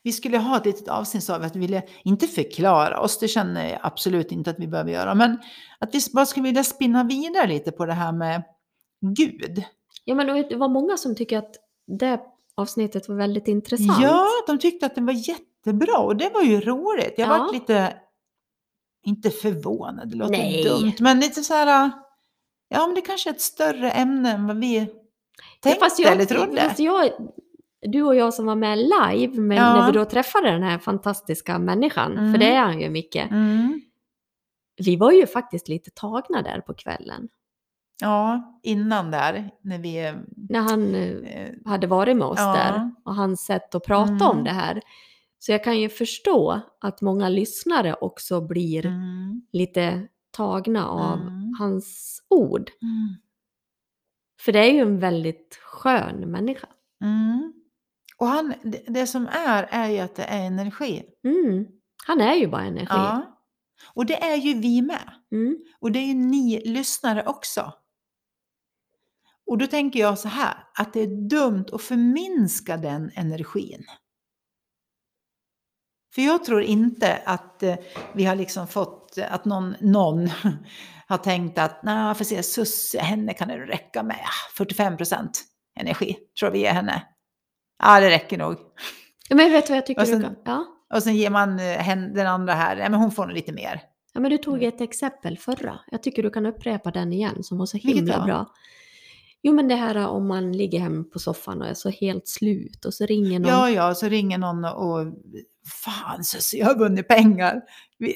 vi 0.04 0.12
skulle 0.12 0.38
ha 0.38 0.56
ett 0.56 0.66
litet 0.66 0.88
avsnitt 0.88 1.30
av 1.30 1.42
att 1.42 1.56
vi 1.56 1.60
ville 1.60 1.82
inte 2.04 2.26
förklara 2.26 3.00
oss, 3.00 3.18
det 3.18 3.28
känner 3.28 3.70
jag 3.70 3.78
absolut 3.82 4.32
inte 4.32 4.50
att 4.50 4.58
vi 4.58 4.66
behöver 4.68 4.90
göra, 4.90 5.14
men 5.14 5.38
att 5.78 5.94
vi 5.94 5.98
bara 6.12 6.26
skulle 6.26 6.44
vilja 6.44 6.64
spinna 6.64 7.04
vidare 7.04 7.46
lite 7.46 7.72
på 7.72 7.86
det 7.86 7.92
här 7.92 8.12
med 8.12 8.42
Gud. 9.16 9.64
ja, 10.04 10.14
men 10.14 10.26
det 10.26 10.56
var 10.56 10.68
många 10.68 10.96
som 10.96 11.16
tycker 11.16 11.38
att 11.38 11.54
det 11.98 12.20
avsnittet 12.54 13.08
var 13.08 13.16
väldigt 13.16 13.48
intressant. 13.48 13.98
Ja, 14.02 14.26
de 14.46 14.58
tyckte 14.58 14.86
att 14.86 14.94
det 14.94 15.00
var 15.00 15.28
jättebra 15.28 15.98
och 15.98 16.16
det 16.16 16.30
var 16.34 16.42
ju 16.42 16.60
roligt. 16.60 17.14
Jag 17.16 17.28
Ja. 17.28 17.38
var 17.38 17.52
lite, 17.52 17.96
inte 19.06 19.30
förvånad, 19.30 20.10
det 20.10 20.16
låter 20.16 20.32
Nej. 20.32 20.64
dumt, 20.64 20.92
men 21.00 21.20
lite 21.20 21.42
så 21.44 21.54
här, 21.54 21.90
ja 22.68 22.86
men 22.86 22.94
det 22.94 23.00
kanske 23.00 23.30
är 23.30 23.34
ett 23.34 23.40
större 23.40 23.90
ämne 23.90 24.32
än 24.32 24.46
vad 24.46 24.56
vi 24.56 24.78
Ja, 24.78 24.86
tänkte 25.70 25.80
fast 25.84 25.98
jag, 25.98 26.12
eller 26.12 26.24
trodde. 26.24 26.60
fast 26.62 26.78
jag, 26.80 27.10
du 27.84 28.02
och 28.02 28.14
jag 28.16 28.34
som 28.34 28.46
var 28.46 28.54
med 28.56 28.78
live, 28.78 29.40
men 29.40 29.56
Ja. 29.56 29.74
när 29.76 29.86
vi 29.86 29.98
då 29.98 30.04
träffade 30.04 30.50
den 30.50 30.62
här 30.62 30.78
fantastiska 30.78 31.58
människan, 31.58 32.12
Mm. 32.18 32.32
för 32.32 32.38
det 32.38 32.52
är 32.54 32.60
han 32.62 32.80
ju 32.80 32.90
mycket, 32.90 33.30
Mm. 33.30 33.80
vi 34.84 34.96
var 34.96 35.12
ju 35.12 35.26
faktiskt 35.26 35.68
lite 35.68 35.90
tagna 35.90 36.42
där 36.42 36.60
på 36.60 36.74
kvällen. 36.74 37.28
Ja, 38.00 38.60
innan 38.62 39.10
där, 39.10 39.50
när 39.62 39.78
vi... 39.78 40.06
eh, 40.06 40.14
När 40.36 40.60
han 40.60 40.94
eh, 40.94 41.10
eh, 41.10 41.52
hade 41.64 41.86
varit 41.86 42.16
med 42.16 42.26
oss 42.26 42.38
Ja. 42.38 42.52
där 42.52 42.90
och 43.04 43.14
hans 43.14 43.44
sätt 43.46 43.74
att 43.74 43.84
prata 43.84 44.12
Mm. 44.12 44.26
om 44.28 44.44
det 44.44 44.50
här. 44.50 44.80
Så 45.38 45.52
jag 45.52 45.64
kan 45.64 45.80
ju 45.80 45.88
förstå 45.88 46.60
att 46.80 47.00
många 47.00 47.28
lyssnare 47.28 47.94
också 47.94 48.40
blir 48.40 48.86
mm, 48.86 49.42
lite 49.52 50.08
tagna 50.30 50.88
av 50.88 51.20
Mm. 51.20 51.54
hans 51.58 52.18
ord. 52.30 52.70
mm, 52.82 53.16
För 54.40 54.52
det 54.52 54.58
är 54.58 54.72
ju 54.72 54.80
en 54.80 54.98
väldigt 54.98 55.58
skön 55.62 56.30
människa. 56.30 56.68
mm. 57.04 57.52
Och 58.16 58.26
han, 58.26 58.54
det, 58.86 59.06
som 59.06 59.26
är, 59.26 59.68
är 59.70 59.88
ju 59.88 59.98
att 59.98 60.14
det 60.16 60.24
är 60.24 60.46
energi. 60.46 61.02
Mm. 61.24 61.66
Han 62.06 62.20
är 62.20 62.34
ju 62.34 62.46
bara 62.46 62.62
energi. 62.62 62.86
Ja. 62.88 63.40
Och 63.94 64.06
det 64.06 64.22
är 64.22 64.36
ju 64.36 64.54
vi 64.54 64.82
med. 64.82 65.10
Mm. 65.32 65.58
Och 65.80 65.92
det 65.92 65.98
är 65.98 66.06
ju 66.06 66.14
ni 66.14 66.62
lyssnare 66.64 67.22
också. 67.26 67.72
Och 69.46 69.58
då 69.58 69.66
tänker 69.66 70.00
jag 70.00 70.18
så 70.18 70.28
här, 70.28 70.54
att 70.78 70.92
det 70.92 71.00
är 71.00 71.28
dumt 71.28 71.66
att 71.72 71.82
förminska 71.82 72.76
den 72.76 73.10
energin. 73.14 73.84
För 76.14 76.22
jag 76.22 76.44
tror 76.44 76.62
inte 76.62 77.22
att 77.26 77.62
eh, 77.62 77.76
vi 78.12 78.24
har 78.24 78.36
liksom 78.36 78.66
fått, 78.68 79.18
eh, 79.18 79.34
att 79.34 79.44
någon, 79.44 79.74
någon 79.80 80.30
har 81.06 81.18
tänkt 81.18 81.58
att 81.58 81.82
nej, 81.82 82.14
för 82.14 82.24
se 82.24 82.42
Sussie, 82.42 83.00
henne 83.00 83.34
kan 83.34 83.48
det 83.48 83.56
räcka 83.56 84.02
med 84.02 84.16
ah, 84.16 84.62
45% 84.64 85.28
energi, 85.80 86.16
tror 86.40 86.50
vi 86.50 86.58
ger 86.58 86.72
henne. 86.72 87.02
Ja, 87.82 88.00
det 88.00 88.10
räcker 88.10 88.38
nog. 88.38 88.56
Ja, 89.28 89.36
Men 89.36 89.52
vet 89.52 89.66
du 89.66 89.70
vad 89.70 89.76
jag 89.76 89.86
tycker 89.86 90.02
Och 90.02 90.08
sen-? 90.08 90.36
Ja. 90.44 90.64
Och 90.94 91.02
sen 91.02 91.16
ger 91.16 91.30
man 91.30 91.58
eh, 91.58 91.64
hen- 91.64 92.14
den 92.14 92.26
andra 92.26 92.52
här, 92.52 92.76
ja 92.76 92.88
men 92.88 93.00
hon 93.00 93.10
får 93.10 93.26
nog 93.26 93.34
lite 93.34 93.52
mer. 93.52 93.80
ja, 94.14 94.20
men 94.20 94.30
du 94.30 94.38
tog 94.38 94.54
Mm. 94.56 94.68
ett 94.68 94.80
exempel 94.80 95.38
förra. 95.38 95.78
Jag 95.90 96.02
tycker 96.02 96.22
du 96.22 96.30
kan 96.30 96.46
upprepa 96.46 96.90
den 96.90 97.12
igen 97.12 97.42
som 97.42 97.58
var 97.58 97.66
så 97.66 97.76
himla 97.76 98.24
bra. 98.24 98.46
Jo 99.42 99.52
men 99.52 99.68
det 99.68 99.74
här 99.74 99.96
om 100.08 100.28
man 100.28 100.52
ligger 100.52 100.80
hemma 100.80 101.04
på 101.04 101.18
soffan 101.18 101.62
och 101.62 101.68
är 101.68 101.74
så 101.74 101.90
helt 101.90 102.28
slut 102.28 102.84
och 102.84 102.94
så 102.94 103.06
ringer 103.06 103.38
någon. 103.38 103.50
Ja, 103.50 103.70
ja, 103.70 103.94
så 103.94 104.08
ringer 104.08 104.38
någon 104.38 104.64
och, 104.64 105.06
fan 105.84 106.24
Sussie, 106.24 106.60
jag 106.60 106.66
har 106.66 106.78
vunnit 106.78 107.08
pengar. 107.08 107.60
Vi, 107.98 108.14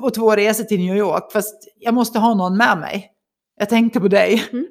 och 0.00 0.14
två 0.14 0.36
resor 0.36 0.64
till 0.64 0.80
New 0.80 0.96
York, 0.96 1.32
fast 1.32 1.54
jag 1.76 1.94
måste 1.94 2.18
ha 2.18 2.34
någon 2.34 2.56
med 2.56 2.78
mig. 2.78 3.10
Jag 3.58 3.68
tänkte 3.68 4.00
på 4.00 4.08
dig. 4.08 4.42
Mm. 4.52 4.66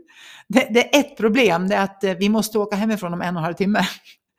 Det, 0.48 0.68
det 0.74 0.96
är 0.96 1.00
ett 1.00 1.18
problem, 1.18 1.68
det 1.68 1.76
är 1.76 1.84
att 1.84 2.04
eh, 2.04 2.14
vi 2.14 2.30
måste 2.30 2.60
åka 2.60 2.76
hemifrån 2.76 3.14
om 3.14 3.22
en 3.22 3.36
och 3.36 3.40
en 3.40 3.44
halv 3.44 3.54
timme. 3.54 3.80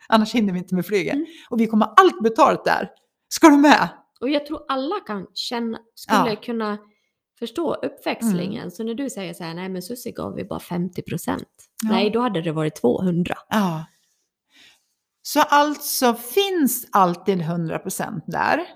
Annars 0.09 0.35
hinner 0.35 0.53
vi 0.53 0.59
inte 0.59 0.75
med 0.75 0.87
flyget. 0.87 1.15
Mm. 1.15 1.27
Och 1.51 1.61
vi 1.61 1.67
kommer 1.67 1.87
allt 1.97 2.23
betalt 2.23 2.65
där. 2.65 2.91
Ska 3.29 3.49
du 3.49 3.57
med? 3.57 3.89
Och 4.21 4.31
jag 4.31 4.47
tror 4.47 4.61
alla 4.69 5.01
kan 5.01 5.27
känna, 5.35 5.79
skulle 5.95 6.31
Ja. 6.31 6.37
kunna 6.37 6.79
förstå 7.39 7.75
uppväxlingen. 7.75 8.71
Så 8.71 8.85
när 8.85 8.95
du 8.95 9.11
säger 9.11 9.35
så 9.35 9.45
här, 9.45 9.55
nej 9.55 9.69
men 9.69 9.83
Susie 9.83 10.13
gav 10.13 10.35
vi 10.35 10.45
bara 10.45 10.61
50 10.61 11.03
procent. 11.03 11.49
Ja. 11.83 11.91
Nej, 11.91 12.11
då 12.11 12.21
hade 12.21 12.43
det 12.43 12.53
varit 12.53 12.81
200. 12.81 13.35
Ja. 13.49 13.85
Så 15.23 15.41
alltså 15.41 16.15
finns 16.15 16.89
alltid 16.93 17.39
100% 17.43 18.21
där. 18.27 18.67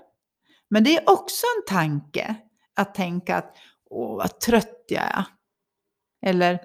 Men 0.69 0.83
det 0.83 0.97
är 0.97 1.09
också 1.09 1.45
en 1.57 1.75
tanke 1.75 2.35
att 2.75 2.95
tänka 2.95 3.35
att 3.35 3.55
åh 3.89 4.17
vad 4.17 4.39
trött 4.39 4.85
jag 4.87 5.03
är. 5.03 5.25
Eller 6.25 6.59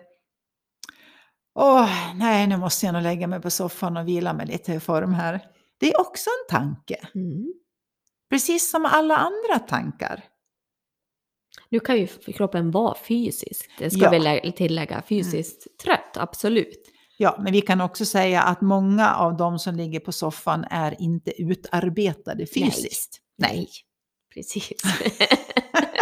åh 1.57 2.17
nej 2.17 2.47
nu 2.47 2.57
måste 2.57 2.87
jag 2.87 2.93
nog 2.93 3.03
lägga 3.03 3.27
mig 3.27 3.41
på 3.41 3.51
soffan 3.51 3.97
och 3.97 4.09
vila 4.09 4.33
mig 4.33 4.47
lite 4.47 4.73
i 4.73 4.81
form 4.81 5.15
här. 5.15 5.41
Det 5.81 5.93
är 5.93 6.01
också 6.01 6.31
en 6.31 6.57
tanke. 6.59 7.09
Mm. 7.15 7.53
Precis 8.31 8.71
som 8.71 8.85
alla 8.85 9.17
andra 9.17 9.59
tankar. 9.69 10.25
Nu 11.69 11.81
kan 11.81 11.97
ju 11.97 12.07
kroppen 12.07 12.71
vara 12.71 12.97
fysisk, 13.09 13.71
det 13.79 13.91
ska 13.91 14.01
Ja. 14.03 14.11
vi 14.11 14.19
lä- 14.19 14.53
tillägga, 14.53 15.03
fysiskt 15.09 15.79
trött, 15.83 16.17
absolut. 16.17 16.93
Ja, 17.19 17.37
men 17.43 17.53
vi 17.53 17.61
kan 17.61 17.81
också 17.81 18.05
säga 18.05 18.43
att 18.43 18.61
många 18.61 19.15
av 19.15 19.37
de 19.37 19.59
som 19.59 19.75
ligger 19.77 20.01
på 20.01 20.13
soffan 20.13 20.65
är 20.71 21.03
inte 21.03 21.43
utarbetade 21.43 22.47
fysiskt. 22.47 23.21
Nej, 23.39 23.69
precis. 24.35 24.73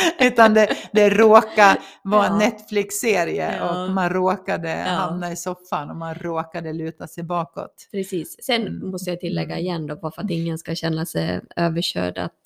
Utan 0.20 0.54
det, 0.54 0.76
det 0.92 1.10
råkar 1.10 1.78
vara 2.02 2.26
en 2.26 2.32
Ja. 2.32 2.38
Netflix-serie 2.38 3.56
Ja. 3.56 3.84
och 3.84 3.90
man 3.90 4.10
råkade 4.10 4.68
Ja. 4.70 4.84
hamna 4.92 5.32
i 5.32 5.36
soffan 5.36 5.90
och 5.90 5.96
man 5.96 6.14
råkade 6.14 6.72
luta 6.72 7.06
sig 7.06 7.24
bakåt. 7.24 7.88
precis. 7.92 8.36
Sen 8.44 8.66
Mm. 8.66 8.90
måste 8.90 9.10
jag 9.10 9.20
tillägga 9.20 9.58
igen 9.58 9.86
då, 9.86 9.96
bara 9.96 10.12
för 10.12 10.22
att 10.22 10.30
ingen 10.30 10.58
ska 10.58 10.74
känna 10.74 11.06
sig 11.06 11.40
överkörd, 11.56 12.18
att 12.18 12.40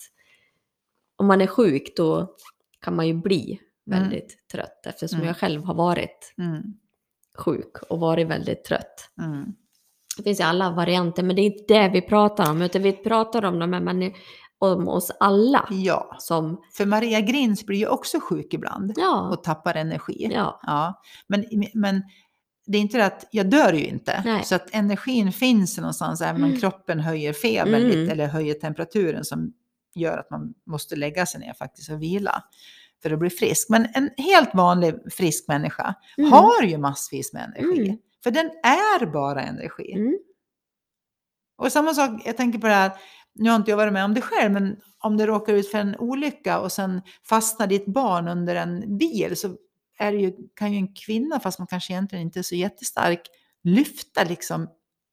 om 1.17 1.27
man 1.27 1.41
är 1.41 1.47
sjuk 1.47 1.93
då 1.97 2.35
kan 2.81 2.97
man 2.97 3.07
ju 3.07 3.15
bli 3.15 3.61
Mm. 3.91 4.01
väldigt 4.03 4.49
trött, 4.53 4.87
eftersom 4.87 5.17
Mm. 5.19 5.27
jag 5.27 5.37
själv 5.37 5.65
har 5.65 5.75
varit 5.75 6.35
Mm. 6.39 6.63
sjuk 7.39 7.77
och 7.89 8.01
varit 8.01 8.29
väldigt 8.29 8.65
trött. 8.65 9.11
Mm. 9.23 9.55
Det 10.17 10.23
finns 10.23 10.41
ju 10.41 10.45
alla 10.45 10.71
varianter, 10.71 11.23
men 11.23 11.37
det 11.37 11.43
är 11.43 11.47
inte 11.47 11.75
det 11.75 11.89
vi 11.89 12.01
pratar 12.03 12.51
om, 12.51 12.63
utan 12.63 12.83
vi 12.83 12.93
pratar 12.93 13.45
om, 13.45 13.59
de 13.59 13.73
här 13.73 13.81
om 14.73 14.89
oss 14.89 15.11
alla 15.21 15.69
Ja, 15.71 16.17
som, 16.19 16.63
för 16.73 16.87
Maria 16.87 17.21
Grins 17.21 17.67
blir 17.67 17.79
ju 17.79 17.87
också 17.87 18.21
sjuk 18.21 18.55
ibland 18.55 18.93
ja, 18.97 19.29
och 19.29 19.45
tappar 19.45 19.75
energi. 19.75 20.31
ja, 20.35 20.61
Ja, 20.63 21.03
men, 21.27 21.45
men 21.75 22.03
det 22.67 22.79
är 22.79 22.83
inte 22.83 22.99
det 22.99 23.07
att 23.07 23.29
jag 23.31 23.51
dör 23.51 23.73
ju 23.73 23.85
inte. 23.87 24.23
Nej. 24.25 24.45
Så 24.45 24.55
att 24.55 24.69
energin 24.75 25.33
finns 25.33 25.79
någonstans 25.79 26.21
även 26.21 26.43
om 26.43 26.49
Mm. 26.49 26.61
kroppen 26.61 27.01
höjer 27.01 27.33
febern 27.33 27.75
Mm. 27.75 27.87
lite 27.89 28.13
eller 28.13 28.27
höjer 28.27 28.55
temperaturen 28.55 29.25
som 29.25 29.53
gör 29.95 30.19
att 30.19 30.31
man 30.31 30.55
måste 30.67 30.97
lägga 30.97 31.27
sig 31.27 31.41
ner 31.41 31.53
faktiskt 31.55 31.91
och 31.91 32.03
vila 32.03 32.43
för 33.03 33.11
att 33.11 33.19
bli 33.19 33.31
frisk. 33.31 33.69
Men 33.71 33.87
en 33.95 34.11
helt 34.17 34.55
vanlig 34.55 34.95
frisk 35.13 35.49
människa 35.49 35.95
Mm. 36.19 36.33
har 36.33 36.63
ju 36.63 36.79
massvis 36.79 37.33
med 37.33 37.45
energi. 37.45 37.87
Mm. 37.87 37.99
För 38.23 38.31
den 38.31 38.47
är 38.63 39.07
bara 39.07 39.43
energi. 39.43 39.93
Mm. 39.93 40.19
Och 41.59 41.73
samma 41.73 41.95
sak, 41.95 42.11
jag 42.25 42.37
tänker 42.37 42.59
på 42.59 42.67
det 42.67 42.73
här, 42.73 42.93
nu 43.35 43.51
har 43.51 43.57
inte 43.57 43.71
jag 43.71 43.77
varit 43.77 43.93
med 43.93 44.05
om 44.05 44.15
det 44.15 44.21
själv, 44.21 44.53
men 44.53 44.77
om 44.99 45.17
det 45.17 45.27
råkar 45.27 45.53
ut 45.53 45.71
för 45.71 45.79
en 45.79 45.97
olycka 45.97 46.61
och 46.61 46.73
sen 46.73 47.03
fastnar 47.29 47.67
ditt 47.67 47.87
barn 47.87 48.29
under 48.29 48.57
en 48.57 48.99
bil 48.99 49.37
så 49.37 49.57
är 49.99 50.13
ju, 50.13 50.33
kan 50.55 50.73
ju 50.73 50.79
en 50.79 50.95
kvinna, 50.95 51.41
fast 51.41 51.59
man 51.59 51.67
kanske 51.69 51.93
egentligen 51.93 52.23
inte 52.23 52.39
är 52.39 52.43
så 52.43 52.55
jättestark, 52.55 53.21
lyfta 53.63 54.25
liksom 54.25 54.63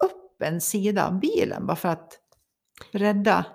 upp 0.04 0.42
en 0.44 0.62
sida 0.62 1.08
av 1.08 1.20
bilen 1.20 1.66
bara 1.66 1.76
för 1.76 1.90
att 1.90 2.20
rädda 2.92 3.46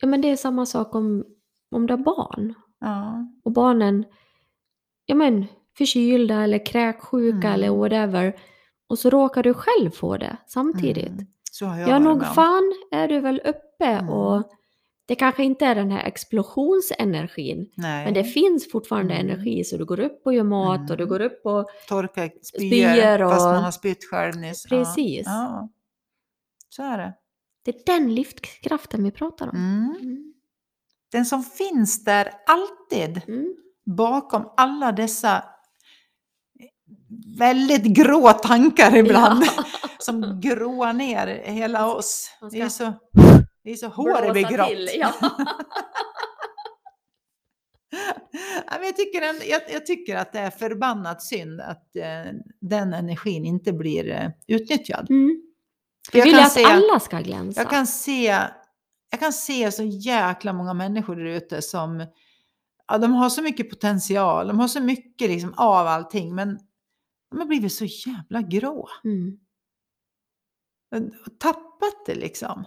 Ja, 0.00 0.08
men 0.08 0.20
det 0.20 0.28
är 0.28 0.36
samma 0.36 0.66
sak 0.66 0.94
om, 0.94 1.24
om 1.70 1.86
du 1.86 1.92
har 1.92 1.98
barn. 1.98 2.54
Ja. 2.80 3.26
Och 3.44 3.52
barnen, 3.52 4.04
ja 5.06 5.14
men, 5.14 5.46
förkylda 5.78 6.42
eller 6.42 6.66
kräksjuka 6.66 7.48
Mm. 7.48 7.52
eller 7.52 7.70
whatever. 7.70 8.40
Och 8.88 8.98
så 8.98 9.10
råkar 9.10 9.42
du 9.42 9.54
själv 9.54 9.90
få 9.90 10.16
det 10.16 10.36
samtidigt. 10.46 11.08
Mm. 11.08 11.26
Så 11.50 11.66
har 11.66 11.78
jag 11.80 11.88
Ja, 11.88 11.98
nog 11.98 12.26
fan 12.34 12.72
är 12.92 13.08
du 13.08 13.20
väl 13.20 13.40
uppe 13.44 13.84
Mm. 13.86 14.08
och 14.08 14.50
det 15.06 15.14
kanske 15.14 15.44
inte 15.44 15.66
är 15.66 15.74
den 15.74 15.90
här 15.90 16.04
explosionsenergin. 16.04 17.70
Nej. 17.76 18.04
Men 18.04 18.14
det 18.14 18.24
finns 18.24 18.70
fortfarande 18.72 19.14
Mm. 19.14 19.26
energi 19.30 19.64
så 19.64 19.76
du 19.76 19.84
går 19.84 20.00
upp 20.00 20.22
och 20.26 20.34
gör 20.34 20.42
mat 20.44 20.90
och 20.90 20.96
du 20.96 21.02
Mm. 21.02 21.08
går 21.08 21.20
upp 21.20 21.46
och 21.46 21.66
Torka 21.88 22.30
spyor, 22.42 23.22
och- 23.22 23.30
fast 23.30 23.44
man 23.44 23.62
har 23.64 23.70
spytt 23.70 24.04
själv 24.10 24.36
nyss. 24.36 24.66
Ja. 24.70 24.76
Precis. 24.76 25.22
Ja. 25.26 25.68
Så 26.68 26.82
är 26.82 26.98
det. 26.98 27.14
det 27.64 27.70
är 27.70 27.98
den 27.98 28.14
livskraften 28.14 29.04
vi 29.04 29.10
pratar 29.10 29.48
om. 29.48 29.56
Mm. 29.56 29.96
Mm. 30.02 30.34
Den 31.12 31.24
som 31.24 31.42
finns 31.42 32.04
där 32.04 32.30
alltid 32.46 33.22
Mm. 33.28 33.54
bakom 33.96 34.52
alla 34.56 34.92
dessa 34.92 35.44
väldigt 37.38 37.82
grå 37.84 38.32
tankar 38.32 38.96
ibland. 38.96 39.44
Ja. 39.44 39.64
Som 40.00 40.40
gråar 40.40 40.92
ner 40.92 41.26
hela 41.44 41.94
oss. 41.94 42.30
Det 42.50 42.60
är 42.60 42.68
så, 42.68 42.92
det 43.64 43.70
är 43.70 43.74
så 43.76 43.88
håret 43.88 44.32
blir 44.32 44.48
grått. 44.48 44.94
Ja. 44.94 45.12
Jag, 48.82 48.96
tycker 48.96 49.22
en, 49.22 49.40
jag, 49.50 49.62
jag 49.72 49.86
tycker 49.86 50.16
att 50.16 50.32
det 50.32 50.38
är 50.38 50.50
förbannat 50.50 51.22
synd 51.22 51.60
att 51.60 51.96
eh, 51.96 52.32
den 52.60 52.94
energin 52.94 53.44
inte 53.44 53.72
blir 53.72 54.10
eh, 54.10 54.30
utnyttjad. 54.46 55.10
Mm. 55.10 55.42
Vi 56.12 56.20
vill 56.20 56.34
kan 56.34 56.44
att 56.44 56.52
se- 56.52 56.64
alla 56.64 57.00
ska 57.00 57.20
glänsa. 57.20 57.60
Jag 57.60 57.70
kan 57.70 57.86
se, 57.86 58.24
jag 59.10 59.20
kan 59.20 59.32
se 59.32 59.72
så 59.72 59.82
jäkla 59.84 60.52
många 60.52 60.74
människor 60.74 61.16
där 61.16 61.24
ute 61.24 61.62
som 61.62 62.06
ja, 62.88 62.98
de 62.98 63.12
har 63.12 63.30
så 63.30 63.42
mycket 63.42 63.70
potential, 63.70 64.48
de 64.48 64.58
har 64.58 64.68
så 64.68 64.80
mycket 64.80 65.30
liksom 65.30 65.54
av 65.56 65.86
allting, 65.86 66.34
men 66.34 66.58
de 67.30 67.38
har 67.38 67.46
blivit 67.46 67.72
så 67.72 67.84
jävla 67.84 68.42
grå. 68.42 68.88
Mm. 69.04 69.38
Och 70.90 71.38
tappat 71.38 72.06
det 72.06 72.14
liksom. 72.14 72.64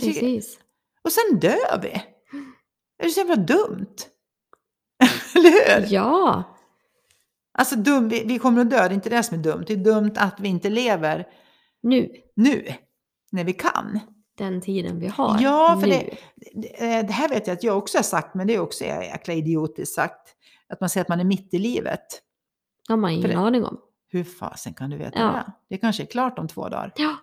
Tycker, 0.00 0.20
Precis. 0.20 0.58
och 1.04 1.12
sen 1.12 1.38
dör 1.40 1.80
vi. 1.82 1.88
Det 2.98 3.04
är 3.06 3.08
så 3.10 3.20
jävla 3.20 3.36
dumt. 3.36 3.96
Eller 5.36 5.80
hur? 5.80 5.86
Ja. 5.94 6.42
Alltså 7.58 7.76
dum, 7.76 8.08
vi, 8.08 8.24
vi 8.24 8.38
kommer 8.38 8.60
att 8.60 8.70
dö, 8.70 8.76
det 8.76 8.84
är 8.84 8.92
inte 8.92 9.10
det 9.10 9.22
som 9.22 9.38
är 9.38 9.42
dumt. 9.42 9.64
Det 9.66 9.72
är 9.72 9.76
dumt 9.76 10.12
att 10.16 10.40
vi 10.40 10.48
inte 10.48 10.70
lever 10.70 11.26
Nu. 11.82 12.12
nu, 12.36 12.66
när 13.32 13.44
vi 13.44 13.52
kan. 13.52 14.00
Den 14.38 14.60
tiden 14.60 15.00
vi 15.00 15.06
har. 15.06 15.38
Ja, 15.40 15.78
för 15.80 15.86
det- 15.88 16.16
Det 16.54 17.02
det 17.02 17.12
här 17.12 17.28
vet 17.28 17.46
jag 17.46 17.54
att 17.54 17.62
jag 17.62 17.78
också 17.78 17.98
har 17.98 18.02
sagt, 18.02 18.34
men 18.34 18.46
det 18.46 18.54
är 18.54 18.60
också 18.60 18.84
jäkla 18.84 19.34
idiotiskt 19.34 19.94
sagt. 19.94 20.34
Att 20.68 20.80
man 20.80 20.90
säger 20.90 21.04
att 21.04 21.08
man 21.08 21.20
är 21.20 21.24
mitt 21.24 21.54
i 21.54 21.58
livet. 21.58 22.06
har 22.88 22.96
man 22.96 23.10
ingen 23.10 23.30
det- 23.30 23.36
aning 23.36 23.64
om. 23.64 23.80
Hur 24.08 24.24
fasen 24.24 24.74
kan 24.74 24.90
du 24.90 24.96
veta 24.96 25.18
Ja. 25.18 25.26
det? 25.32 25.52
Det 25.68 25.78
kanske 25.78 26.02
är 26.02 26.06
klart 26.06 26.38
om 26.38 26.48
två 26.48 26.68
dagar. 26.68 26.92
Ja, 26.96 27.16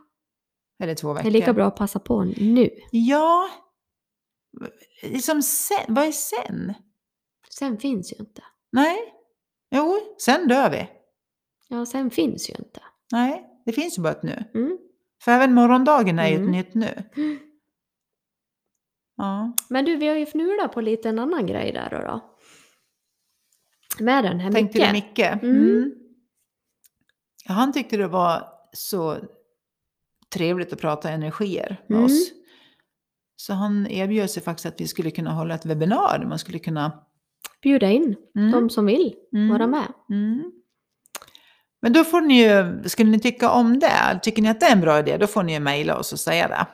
Eller 0.80 0.96
två 0.96 1.08
det 1.08 1.14
veckor. 1.14 1.28
är 1.28 1.32
lika 1.32 1.54
bra 1.54 1.66
att 1.68 1.76
passa 1.76 2.00
på 2.00 2.24
nu. 2.24 2.70
Ja. 2.92 3.50
Liksom 5.04 5.42
sen, 5.42 5.86
vad 5.88 6.08
är 6.08 6.12
sen? 6.12 6.74
Sen 7.50 7.78
finns 7.78 8.14
ju 8.14 8.16
inte. 8.20 8.44
Nej. 8.72 8.98
Jo, 9.72 10.00
sen 10.18 10.48
dör 10.48 10.70
vi. 10.70 10.90
Ja, 11.68 11.86
sen 11.86 12.12
finns 12.12 12.50
ju 12.50 12.54
inte. 12.60 12.82
Nej, 13.12 13.46
det 13.66 13.72
finns 13.72 13.98
ju 13.98 14.02
bara 14.02 14.12
ett 14.14 14.24
nu. 14.24 14.44
Mm. 14.54 14.78
För 15.24 15.32
även 15.32 15.54
morgondagen 15.54 16.20
är 16.20 16.28
ju 16.28 16.34
ett 16.34 16.40
Mm. 16.40 16.52
nytt 16.52 16.74
nu. 16.74 17.04
Ja. 19.16 19.54
Men 19.70 19.86
du, 19.86 19.96
vi 19.96 20.08
har 20.08 20.16
ju 20.16 20.26
fnulat 20.26 20.74
på 20.74 20.82
lite 20.82 21.10
en 21.10 21.20
annan 21.20 21.46
grej 21.46 21.72
där 21.72 21.90
då. 21.90 21.98
då. 22.08 22.36
Med 24.04 24.24
den 24.24 24.40
här 24.40 24.52
Tänkte 24.52 24.92
Micke. 24.94 25.16
du 25.16 25.24
Micke? 25.32 25.44
Mm. 25.44 25.92
Ja, 27.46 27.54
han 27.54 27.74
tyckte 27.74 27.98
det 27.98 28.08
var 28.08 28.44
så 28.74 29.18
trevligt 30.34 30.74
att 30.74 30.80
prata 30.82 31.10
energier 31.10 31.82
med 31.88 31.96
Mm. 31.98 32.06
oss. 32.06 32.32
Så 33.36 33.54
han 33.54 33.88
erbjöd 33.88 34.30
sig 34.30 34.44
faktiskt 34.44 34.66
att 34.66 34.82
vi 34.82 34.88
skulle 34.88 35.12
kunna 35.12 35.32
hålla 35.32 35.56
ett 35.56 35.66
webbinar. 35.66 36.20
där 36.20 36.26
Man 36.26 36.40
skulle 36.40 36.60
kunna... 36.60 36.92
Bjuda 37.62 37.90
in 37.90 38.16
Mm. 38.36 38.52
de 38.52 38.70
som 38.70 38.86
vill 38.86 39.16
Mm. 39.34 39.50
vara 39.50 39.68
med. 39.68 39.94
Mm. 40.10 40.52
Men 41.82 41.94
då 41.94 42.04
får 42.04 42.22
ni 42.22 42.44
ju, 42.44 42.84
skulle 42.90 43.10
ni 43.12 43.20
tycka 43.20 43.50
om 43.52 43.80
det, 43.80 44.20
tycker 44.24 44.42
ni 44.42 44.50
att 44.50 44.60
det 44.60 44.66
är 44.66 44.72
en 44.76 44.82
bra 44.82 45.00
idé, 45.00 45.18
då 45.18 45.28
får 45.28 45.44
ni 45.44 45.54
ju 45.54 45.60
mejla 45.60 45.98
oss 45.98 46.14
och 46.14 46.20
säga 46.20 46.48
det. 46.48 46.68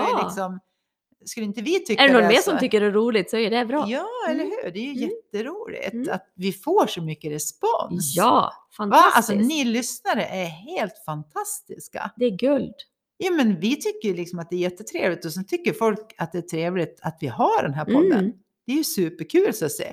Skulle 1.26 1.46
inte 1.46 1.62
vi 1.62 1.84
tycka 1.84 2.02
är 2.02 2.06
det 2.06 2.12
någon 2.12 2.22
det 2.22 2.28
mer 2.28 2.36
så... 2.36 2.42
som 2.50 2.58
tycker 2.58 2.80
det 2.80 2.86
är 2.86 2.90
roligt 2.90 3.30
så 3.30 3.36
är 3.36 3.50
det 3.50 3.64
bra. 3.64 3.84
Ja, 3.88 4.06
eller 4.28 4.44
Mm. 4.44 4.56
hur? 4.64 4.70
Det 4.70 4.78
är 4.78 4.82
ju 4.82 4.90
Mm. 4.90 5.10
jätteroligt 5.10 5.92
Mm. 5.92 6.08
att 6.14 6.32
vi 6.36 6.52
får 6.52 6.86
så 6.86 7.02
mycket 7.02 7.32
respons. 7.32 8.14
Ja, 8.16 8.30
Va? 8.30 8.52
fantastiskt. 8.76 9.16
Alltså 9.16 9.34
ni 9.34 9.64
lyssnare 9.64 10.24
är 10.24 10.44
helt 10.46 11.04
fantastiska. 11.06 12.10
Det 12.16 12.24
är 12.24 12.30
guld. 12.38 12.74
Ja, 13.16 13.30
men 13.30 13.60
vi 13.60 13.76
tycker 13.76 14.14
liksom 14.14 14.38
att 14.38 14.50
det 14.50 14.56
är 14.56 14.60
jättetrevligt 14.60 15.24
och 15.24 15.32
så 15.32 15.42
tycker 15.42 15.72
folk 15.72 16.14
att 16.18 16.32
det 16.32 16.38
är 16.38 16.42
trevligt 16.42 16.98
att 17.02 17.18
vi 17.20 17.26
har 17.26 17.62
den 17.62 17.74
här 17.74 17.84
podden. 17.84 18.12
Mm. 18.18 18.32
Det 18.66 18.72
är 18.72 18.76
ju 18.76 18.84
superkul 18.84 19.54
så 19.54 19.64
att 19.66 19.72
säga. 19.72 19.92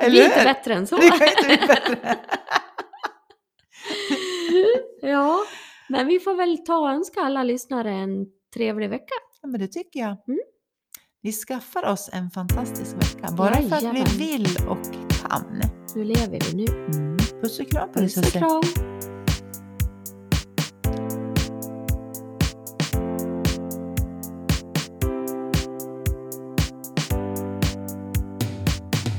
eller 0.00 0.10
Lite 0.10 0.38
hur? 0.38 0.44
bättre 0.44 0.74
än 0.74 0.86
så. 0.86 0.96
Det 0.96 1.08
kan 1.08 1.28
inte 1.28 1.42
bli 1.46 1.56
bättre. 1.66 2.18
ja, 5.02 5.38
men 5.88 6.06
vi 6.06 6.20
får 6.20 6.34
väl 6.34 6.58
ta 6.64 6.76
och 6.78 6.90
önska 6.90 7.20
alla 7.20 7.42
lyssnare 7.42 7.90
en 7.92 8.26
trevlig 8.54 8.90
vecka. 8.90 9.14
Men 9.46 9.60
det 9.60 9.68
tycker 9.68 10.00
jag. 10.00 10.08
Mm. 10.28 10.40
Vi 11.22 11.32
skaffar 11.32 11.84
oss 11.86 12.10
en 12.12 12.30
fantastisk 12.30 12.96
vecka. 12.96 13.34
Bara 13.36 13.54
för 13.54 13.62
att 13.62 13.82
Jajamän. 13.82 14.04
vi 14.18 14.32
vill 14.32 14.46
och 14.68 14.84
kan. 15.10 15.62
Nu 15.94 16.04
lever 16.04 16.38
vi 16.50 16.56
nu. 16.56 16.64
Mm. 16.64 17.16
Puss 17.42 17.60
och 17.60 17.70
kram 17.70 17.92
på 17.92 17.98
Puss 17.98 18.16
och 18.16 18.24
kram. 18.24 18.62